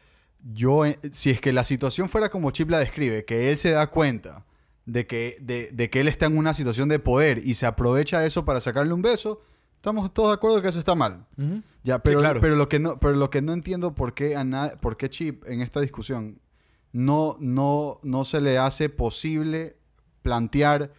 [0.54, 3.72] yo, eh, si es que la situación fuera como Chip la describe, que él se
[3.72, 4.46] da cuenta
[4.86, 8.20] de que, de, de que él está en una situación de poder y se aprovecha
[8.20, 9.42] de eso para sacarle un beso,
[9.76, 11.26] estamos todos de acuerdo que eso está mal.
[11.84, 12.42] Ya, pero, claro.
[12.42, 15.46] pero, lo que no, pero lo que no entiendo por qué, a por qué Chip
[15.48, 16.40] en esta discusión
[16.94, 19.78] no, no, no se le hace posible
[20.22, 20.94] plantear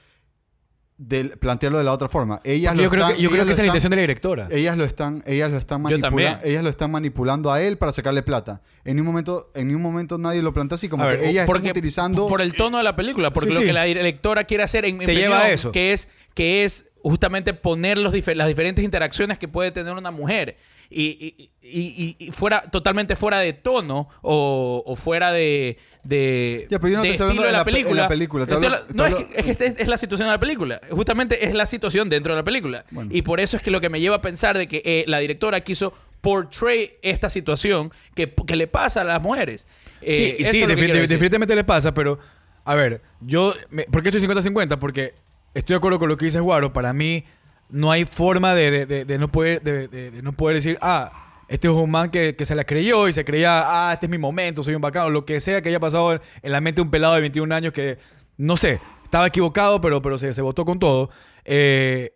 [0.97, 2.40] del, plantearlo de la otra forma.
[2.45, 4.01] Ellas yo creo están- que, yo creo ellas que esa es la intención de la
[4.03, 4.49] directora.
[4.53, 8.22] ellas lo están, ellas lo están manipulando, ellas lo están manipulando a él para sacarle
[8.22, 8.62] plata.
[8.84, 11.47] En un momento, en un momento nadie lo plantea así, como A que ver, ellas
[11.47, 12.28] porque están utilizando.
[12.28, 13.66] por el tono de la película, porque Sí, lo sí.
[13.66, 15.72] que la directora quiere hacer en mi Te lleva opinión, a eso.
[15.72, 20.57] que es que es justamente poner los las diferentes interacciones que puede tener una mujer
[20.91, 26.91] y, y- y- fuera totalmente fuera de tono o, o fuera de, de, Ya, pero
[26.93, 28.03] yo no de te estilo de la pe- en película.
[28.03, 30.80] la película, hablo- no, es que, es que es, es la situación de la película.
[30.91, 32.85] Justamente es la situación dentro de la película.
[32.91, 33.11] Bueno.
[33.12, 35.18] Y por eso es que lo que me lleva a pensar de que eh, la
[35.18, 39.66] directora quiso portray esta situación que, que le pasa a las mujeres.
[40.01, 42.18] Eh, Sí, sí, definitivamente le pasa, pero
[42.64, 44.78] a ver, yo, me- ¿por qué estoy 50-50?
[44.78, 45.14] Porque
[45.55, 46.72] estoy de acuerdo con lo que dice Guaro.
[46.72, 47.24] Para mí
[47.69, 52.11] no hay forma de, no, poder, de, no poder decir, ah, este es un man
[52.11, 55.11] que, se la creyó y se creía, ah, este es mi momento, soy un bacano,
[55.11, 57.73] lo que sea que haya pasado en, la mente de un pelado de 21 años
[57.73, 57.99] que,
[58.37, 61.11] no sé, estaba equivocado, pero, pero se, se votó con todo.
[61.45, 62.15] Eh,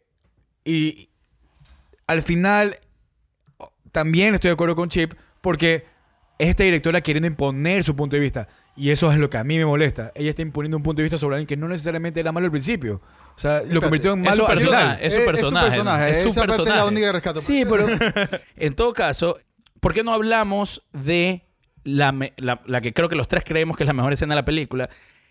[0.65, 1.09] y
[2.07, 2.77] al final
[3.93, 5.85] también estoy de acuerdo con Chip porque
[6.39, 8.49] es esta directora queriendo imponer su punto de vista.
[8.77, 10.13] Y eso es lo que a mí me molesta.
[10.15, 12.51] Ella está imponiendo un punto de vista sobre alguien que no necesariamente era malo al
[12.51, 13.01] principio.
[13.39, 14.99] O sea, lo Espérate, convirtió en es su malo al personaje, final.
[15.01, 15.97] es su personaje, ¿no?
[16.07, 16.89] Es su Esa parte es la personaje.
[16.89, 17.41] única que rescato.
[17.41, 17.87] Sí, pero...
[18.57, 19.39] En todo caso,
[19.81, 21.47] ¿por qué no hablamos de
[21.85, 24.35] la, me- la- la que creo que los tres creemos que es la mejor escena
[24.35, 24.91] de la película?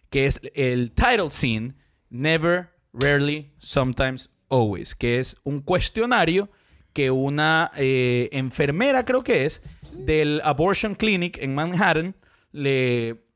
[0.10, 1.74] Que es el title scene,
[2.10, 6.50] Never, Rarely, Sometimes, Always, que es un cuestionario
[6.94, 12.16] que una eh, enfermera, creo que es, del Abortion Clinic en Manhattan,
[12.54, 13.27] le,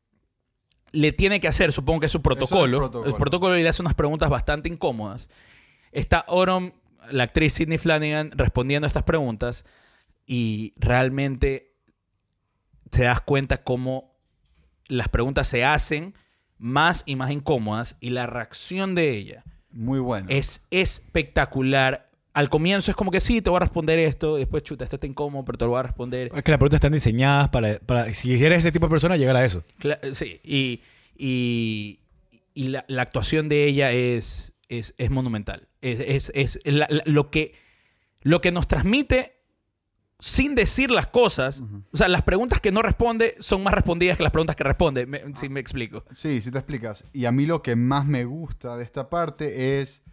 [0.91, 2.77] le tiene que hacer, supongo que es su protocolo.
[2.77, 3.09] protocolo.
[3.09, 5.29] El protocolo y le hace unas preguntas bastante incómodas.
[5.91, 6.71] Está Orom,
[7.09, 9.65] la actriz Sidney Flanagan, respondiendo a estas preguntas
[10.25, 11.73] y realmente
[12.89, 14.15] te das cuenta cómo
[14.87, 16.13] las preguntas se hacen
[16.57, 20.27] más y más incómodas y la reacción de ella Muy bueno.
[20.29, 22.10] es espectacular.
[22.33, 24.95] Al comienzo es como que sí, te voy a responder esto, y después chuta, esto
[24.95, 26.31] está incómodo, pero te lo voy a responder.
[26.33, 29.35] Es que las preguntas están diseñadas para, para si eres ese tipo de persona, llegar
[29.35, 29.63] a eso.
[29.81, 30.81] Cla- sí, y,
[31.17, 31.99] y,
[32.53, 35.67] y la, la actuación de ella es, es, es monumental.
[35.81, 37.53] Es, es- es la- la- lo, que,
[38.21, 39.35] lo que nos transmite
[40.19, 41.61] sin decir las cosas.
[41.91, 45.05] O sea, las preguntas que no responde son más respondidas que las preguntas que responde.
[45.05, 46.05] Me- si me explico.
[46.11, 47.03] Sí, sí te explicas.
[47.11, 50.03] Y a mí lo que más me gusta de esta parte es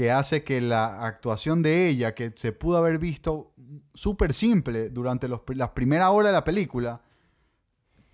[0.00, 3.52] que hace que la actuación de ella, que se pudo haber visto
[3.92, 7.02] súper simple durante los, las primeras horas de la película,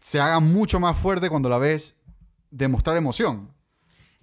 [0.01, 1.95] se haga mucho más fuerte cuando la ves
[2.51, 3.53] demostrar emoción.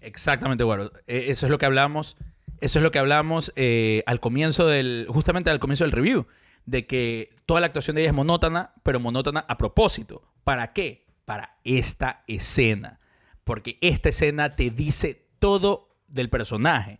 [0.01, 0.91] Exactamente, bueno.
[1.07, 2.17] Eh, Eso es lo que hablamos.
[2.59, 5.05] Eso es lo que hablamos eh, al comienzo del.
[5.07, 6.27] Justamente al comienzo del review.
[6.65, 10.21] De que toda la actuación de ella es monótona, pero monótona a propósito.
[10.43, 11.05] ¿Para qué?
[11.23, 12.99] Para esta escena.
[13.45, 16.99] Porque esta escena te dice todo del personaje.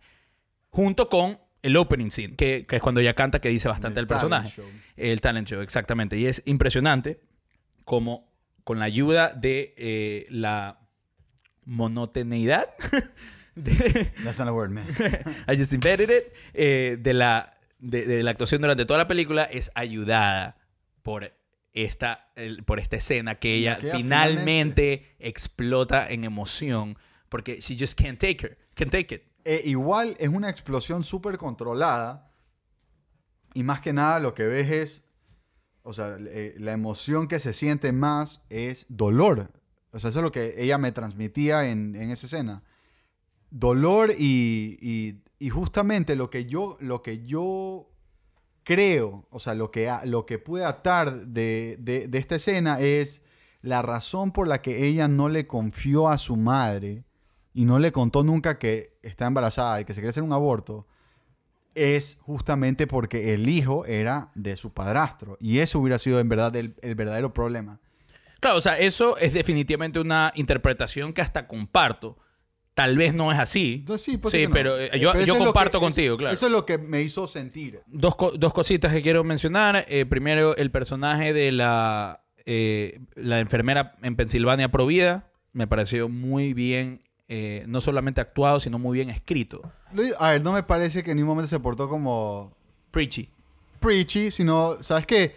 [0.74, 4.04] Junto con el opening scene, que, que es cuando ella canta, que dice bastante El
[4.04, 4.48] el personaje.
[4.48, 4.66] show.
[4.96, 6.16] El talent show, exactamente.
[6.18, 7.20] Y es impresionante
[7.84, 8.32] como
[8.64, 10.80] con la ayuda de eh, la
[11.64, 12.68] monotoneidad
[13.54, 14.86] de, That's not a word, man.
[15.48, 19.44] I just invented it, eh, de, la, de, de la actuación durante toda la película
[19.44, 20.56] es ayudada
[21.02, 21.32] por
[21.72, 26.98] esta, el- por esta escena que ella que ella finalmente explota en emoción
[27.28, 29.22] porque she just can't take her, can't take it.
[29.44, 32.30] Eh, igual es una explosión súper controlada.
[33.52, 35.04] Y más que nada lo que ves es.
[35.82, 39.50] O sea, la emoción que se siente más es dolor.
[39.92, 42.62] O sea, eso es lo que ella me transmitía en, en esa escena.
[43.50, 47.90] Dolor y, y- justamente lo que yo, lo que yo
[48.64, 53.20] creo, o sea, lo que, lo que pude atar de, de- de esta escena es
[53.60, 57.04] la razón por la que ella no le confió a su madre
[57.54, 60.86] y no le contó nunca que está embarazada y que se quiere hacer un aborto,
[61.74, 65.36] es justamente porque el hijo era de su padrastro.
[65.40, 67.80] Y eso hubiera sido en verdad el, el verdadero problema.
[68.40, 72.18] Claro, o sea, eso es definitivamente una interpretación que hasta comparto.
[72.74, 73.84] Tal vez no es así.
[73.98, 74.54] Sí, pues Sí, que no.
[74.54, 76.34] pero, eh, yo- yo comparto que- contigo, eso- claro.
[76.34, 77.80] Eso es lo que me hizo sentir.
[77.86, 79.84] Dos, co- dos cositas que quiero mencionar.
[79.88, 86.52] Eh, primero, el personaje de la, eh, la enfermera en Pensilvania Provida me pareció muy
[86.52, 89.62] bien, eh, no solamente actuado, sino muy bien escrito.
[90.18, 92.54] A ver, no me parece que en ningún momento se portó como
[92.90, 93.28] Preachy.
[93.80, 95.34] preachy, sino, ¿sabes qué?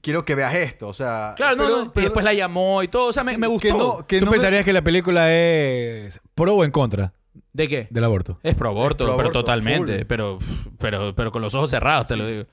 [0.00, 1.34] Quiero que veas esto, o sea...
[1.36, 3.06] Claro, no, pero- no, y pero- después la llamó y todo.
[3.08, 3.76] O sea, me, sí, me gustó.
[3.76, 7.12] no- que ¿Tú no me- pensarías que la película es pro o en contra
[7.52, 7.88] ¿De qué?
[7.90, 8.38] del aborto?
[8.42, 9.98] Es pro aborto, Es pro pero totalmente.
[9.98, 10.06] full.
[10.06, 10.38] Pero,
[10.78, 12.44] pero, pero con los ojos cerrados, te lo digo.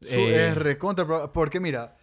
[0.00, 1.96] Su- Eh, Es recontra, porque mira,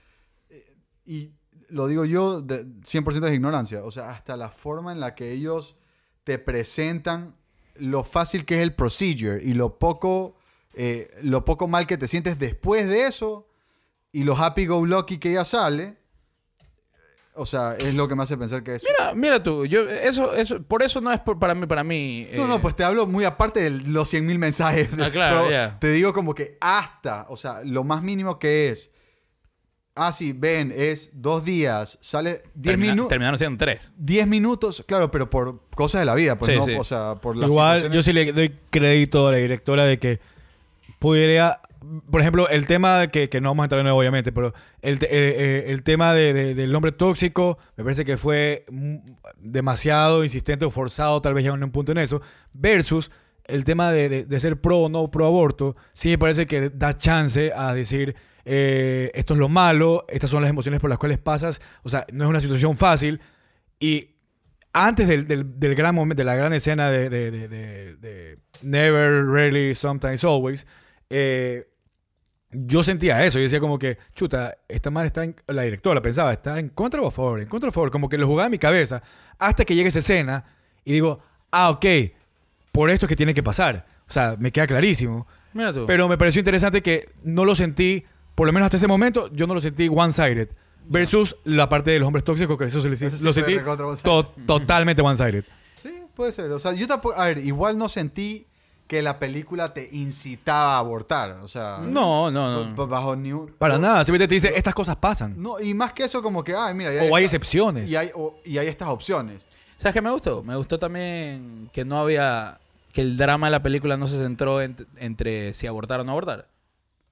[0.50, 0.76] eh,
[1.06, 1.32] y
[1.70, 5.32] lo digo yo de 100% de ignorancia, o sea, hasta la forma en la que
[5.32, 5.76] ellos
[6.24, 7.36] te presentan
[7.76, 10.38] lo fácil que es el procedure y lo poco,
[10.74, 13.48] eh, lo poco mal que te sientes después de eso
[14.12, 15.98] y lo happy go lucky que ya sale,
[17.40, 18.84] o sea, es lo que me hace pensar que es...
[18.84, 22.28] Mira, mira tú, yo, eso, eso, por eso no es por- para mí, para mí.
[22.34, 24.90] No, eh, no, pues te hablo muy aparte de los 100.000 mensajes.
[25.00, 25.78] Ah, claro, Pero.
[25.80, 28.92] Te digo como que hasta, o sea, lo más mínimo que es.
[29.98, 33.10] Ah, sí, ven, es dos días, sale 10 termina- minutos.
[33.10, 33.92] Terminaron siendo tres.
[33.98, 36.76] 10 minutos, claro, pero por cosas de la vida, pues Sí, no, sí.
[36.78, 39.98] o sea, por las Igual, situaciones- yo sí le doy crédito a la directora de
[39.98, 40.20] que
[41.00, 41.62] pudiera.
[42.12, 45.00] Por ejemplo, el tema que, que no vamos a entrar de nuevo, obviamente, pero el,
[45.00, 48.96] te- eh, eh, el tema de- de- del hombre tóxico me parece que fue mm,
[49.40, 52.22] demasiado insistente o forzado, tal vez ya en un punto en eso,
[52.54, 53.10] versus
[53.46, 56.70] el tema de, de- de ser pro o no pro aborto, sí me parece que
[56.70, 58.16] da chance a decir.
[58.50, 62.06] Eh, esto es lo malo, estas son las emociones por las cuales pasas, o sea,
[62.14, 63.20] no es una situación fácil
[63.80, 64.16] y
[64.72, 69.26] antes del, del- del gran momento, de la gran escena de, de- de- de- Never,
[69.26, 70.66] Rarely, Sometimes, Always,
[71.10, 71.68] eh,
[72.52, 73.38] yo sentía eso.
[73.38, 75.36] Yo decía como que, chuta, esta madre está en...
[75.48, 77.92] La directora pensaba, está en contra o a favor, en contra o a favor.
[77.92, 79.04] Como que lo jugaba en mi cabeza
[79.38, 80.46] hasta que llega esa escena
[80.86, 81.20] y digo,
[81.52, 81.86] ah, ok,
[82.72, 83.86] por esto es que tiene que pasar.
[84.08, 85.28] O sea, me queda clarísimo.
[85.54, 85.86] Mira tú.
[85.86, 88.06] Pero me pareció interesante que no lo sentí,
[88.38, 90.50] por lo menos hasta ese momento, yo no lo sentí one-sided.
[90.90, 93.56] Versus la parte de los hombres tóxicos, que eso se le- Eso sí lo sentí
[93.58, 94.04] one-sided.
[94.04, 95.44] to- totalmente one-sided.
[95.76, 96.52] Sí, puede ser.
[96.52, 97.20] O sea, yo tampoco.
[97.20, 98.46] A ver, igual no sentí
[98.86, 101.32] que la película te incitaba a abortar.
[101.44, 102.88] O sea, no, no, no.
[102.88, 105.34] bajo ni un- Para o- nada, simplemente te dice, estas cosas pasan.
[105.42, 106.94] No, y más que eso, como que, ay, mira.
[106.94, 107.90] ya O hay excepciones.
[107.90, 109.40] Y hay, o- y hay estas opciones.
[109.78, 110.42] ¿Sabes qué me gustó?
[110.44, 112.60] Me gustó también que no había.
[112.94, 116.12] que el drama de la película no se centró en- entre si abortar o no
[116.14, 116.48] abortar.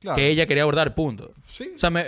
[0.06, 0.16] Claro.
[0.18, 1.34] Que ella quería abortar, punto.
[1.44, 1.72] Sí.
[1.76, 2.06] O sea, me-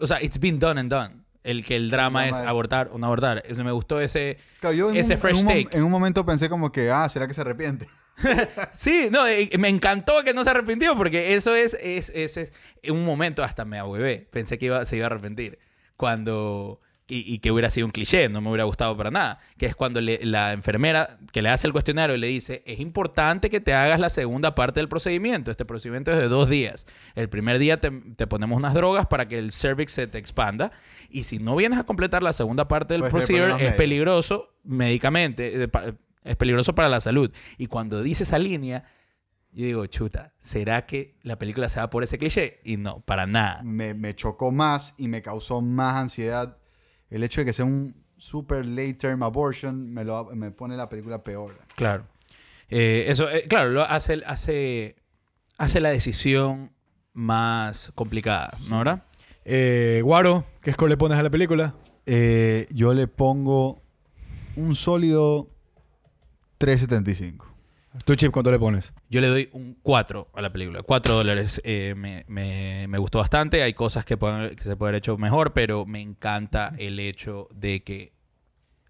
[0.00, 1.22] o sea, it's been done and done.
[1.44, 3.42] El que el drama, El es, drama es- abortar o no abortar.
[3.56, 4.38] Me gustó ese.
[4.60, 5.76] Claro, yo en ese un, fresh en un take.
[5.76, 7.88] en un momento pensé como que, ah, ¿será que se arrepiente?
[8.72, 9.22] Sí, no,
[9.58, 13.42] me encantó que no se arrepintió porque eso es, es, es, es- en un momento
[13.42, 14.28] hasta me ahuevé.
[14.30, 15.58] Pensé que iba, se iba a arrepentir.
[15.96, 16.80] Cuando...
[17.14, 19.38] Y, y que hubiera sido un cliché, no me hubiera gustado para nada.
[19.58, 23.50] Que es cuando le- la enfermera que le hace el cuestionario le dice, es importante
[23.50, 25.50] que te hagas la segunda parte del procedimiento.
[25.50, 26.86] Este procedimiento es de dos días.
[27.14, 30.72] El primer día te, te ponemos unas drogas para que el cervix se te expanda.
[31.10, 35.64] Y si no vienes a completar la segunda parte del procedure, problemas es peligroso médicamente.
[35.64, 35.68] eh,
[36.24, 37.30] Es peligroso para la salud.
[37.58, 38.84] Y cuando dice esa línea,
[39.52, 42.60] yo digo, chuta, ¿será que la película se va por ese cliché?
[42.64, 43.60] Y no, para nada.
[43.64, 46.56] Me, me chocó más y me causó más ansiedad.
[47.12, 50.88] El hecho de que sea un super late term abortion me, lo, me pone la
[50.88, 51.52] película peor.
[51.76, 52.06] Claro.
[52.70, 54.96] Eh, eso, eh, claro, lo hace, hace,
[55.58, 56.72] hace la decisión
[57.12, 58.78] más complicada, ¿no?
[58.78, 59.04] ¿Verdad?
[59.44, 61.74] Eh, Guaro, ¿qué score le pones a la película?
[62.06, 63.82] Eh, yo le pongo
[64.56, 65.50] un sólido
[66.60, 67.51] 3.75.
[68.06, 68.92] ¿Tú, Chip, cuánto le pones?
[69.10, 70.82] Yo le doy un 4 a la película.
[70.82, 71.60] 4 dólares.
[71.64, 73.62] Eh, me, me- me gustó bastante.
[73.62, 77.48] Hay cosas que, pueden- que se puede haber hecho mejor, pero me encanta el hecho
[77.54, 78.12] de que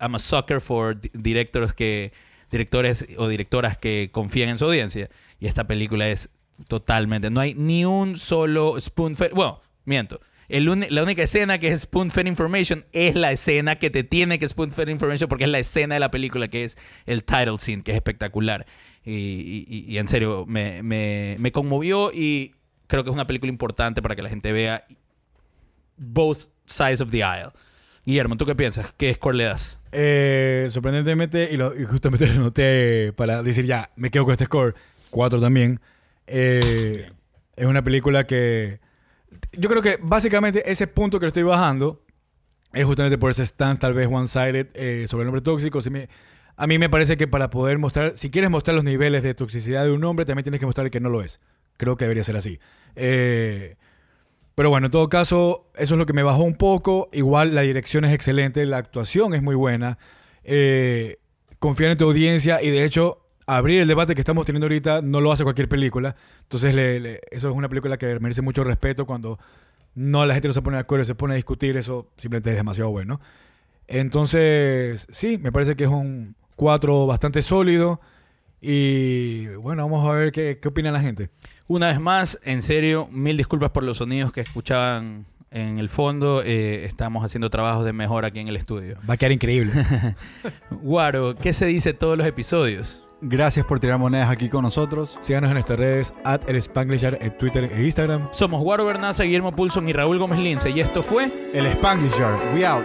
[0.00, 2.12] I'm a sucker for di- directors que,
[2.50, 5.10] directores o directoras que confían en su audiencia.
[5.40, 6.30] Y esta película es
[6.68, 7.28] totalmente...
[7.28, 9.32] No hay ni un solo spoon fed...
[9.34, 10.20] Bueno, miento.
[10.48, 14.04] El uni- la única escena que es spoon fed information es la escena que te
[14.04, 16.76] tiene que spoon fed information porque es la escena de la película que es
[17.06, 18.66] el title scene, que es espectacular.
[19.04, 22.54] Y, en serio, me, me- me conmovió y
[22.86, 24.84] creo que es una película importante para que la gente vea
[25.96, 27.52] both sides of the aisle.
[28.04, 28.92] Guillermo, ¿tú qué piensas?
[28.96, 29.78] ¿Qué score le das?
[29.92, 34.74] Eh, sorprendentemente, y, lo- justamente lo noté para decir ya, me quedo con este score,
[35.10, 35.80] 4 también.
[36.26, 37.10] Eh,
[37.56, 38.80] es una película que.
[39.52, 42.04] Yo creo que básicamente ese punto que le estoy bajando
[42.72, 45.80] es justamente por ese stance, tal vez one-sided, eh, sobre el hombre tóxico.
[45.82, 46.08] Si me-
[46.56, 49.84] a mí me parece que para poder mostrar, si quieres mostrar los niveles de toxicidad
[49.84, 51.40] de un hombre, también tienes que mostrar que no lo es.
[51.76, 52.58] Creo que debería ser así.
[52.94, 53.76] Eh,
[54.54, 57.08] pero bueno, en todo caso, eso es lo que me bajó un poco.
[57.12, 59.98] Igual la dirección es excelente, la actuación es muy buena.
[60.44, 61.18] Eh,
[61.58, 65.20] confía en tu audiencia y de hecho abrir el debate que estamos teniendo ahorita no
[65.20, 66.16] lo hace cualquier película.
[66.42, 66.74] Entonces
[67.30, 69.38] eso es una película que merece mucho respeto cuando
[69.94, 72.56] no la gente no se pone de acuerdo, se pone a discutir, eso simplemente es
[72.56, 73.20] demasiado bueno.
[73.88, 78.00] Entonces, sí, me parece que es un 4 bastante sólido.
[78.60, 81.30] Y bueno, vamos a ver qué, qué opina la gente.
[81.66, 86.40] Una vez más, en serio, mil disculpas por los sonidos que escuchaban en el fondo.
[86.44, 88.96] Eh, estamos haciendo trabajos de mejora aquí en el estudio.
[89.10, 89.72] Va a quedar increíble.
[90.70, 93.02] Guaro, ¿qué se dice todos los episodios?
[93.20, 95.18] Gracias por tirar monedas aquí con nosotros.
[95.20, 98.28] Síganos en nuestras redes, at el Spanglishar, en Twitter e Instagram.
[98.30, 100.70] Somos Guaro Bernaza, Guillermo Pulson y Raúl Gómez Lince.
[100.70, 101.28] Y esto fue...
[101.52, 102.38] El Spanglish Jar.
[102.54, 102.84] We out.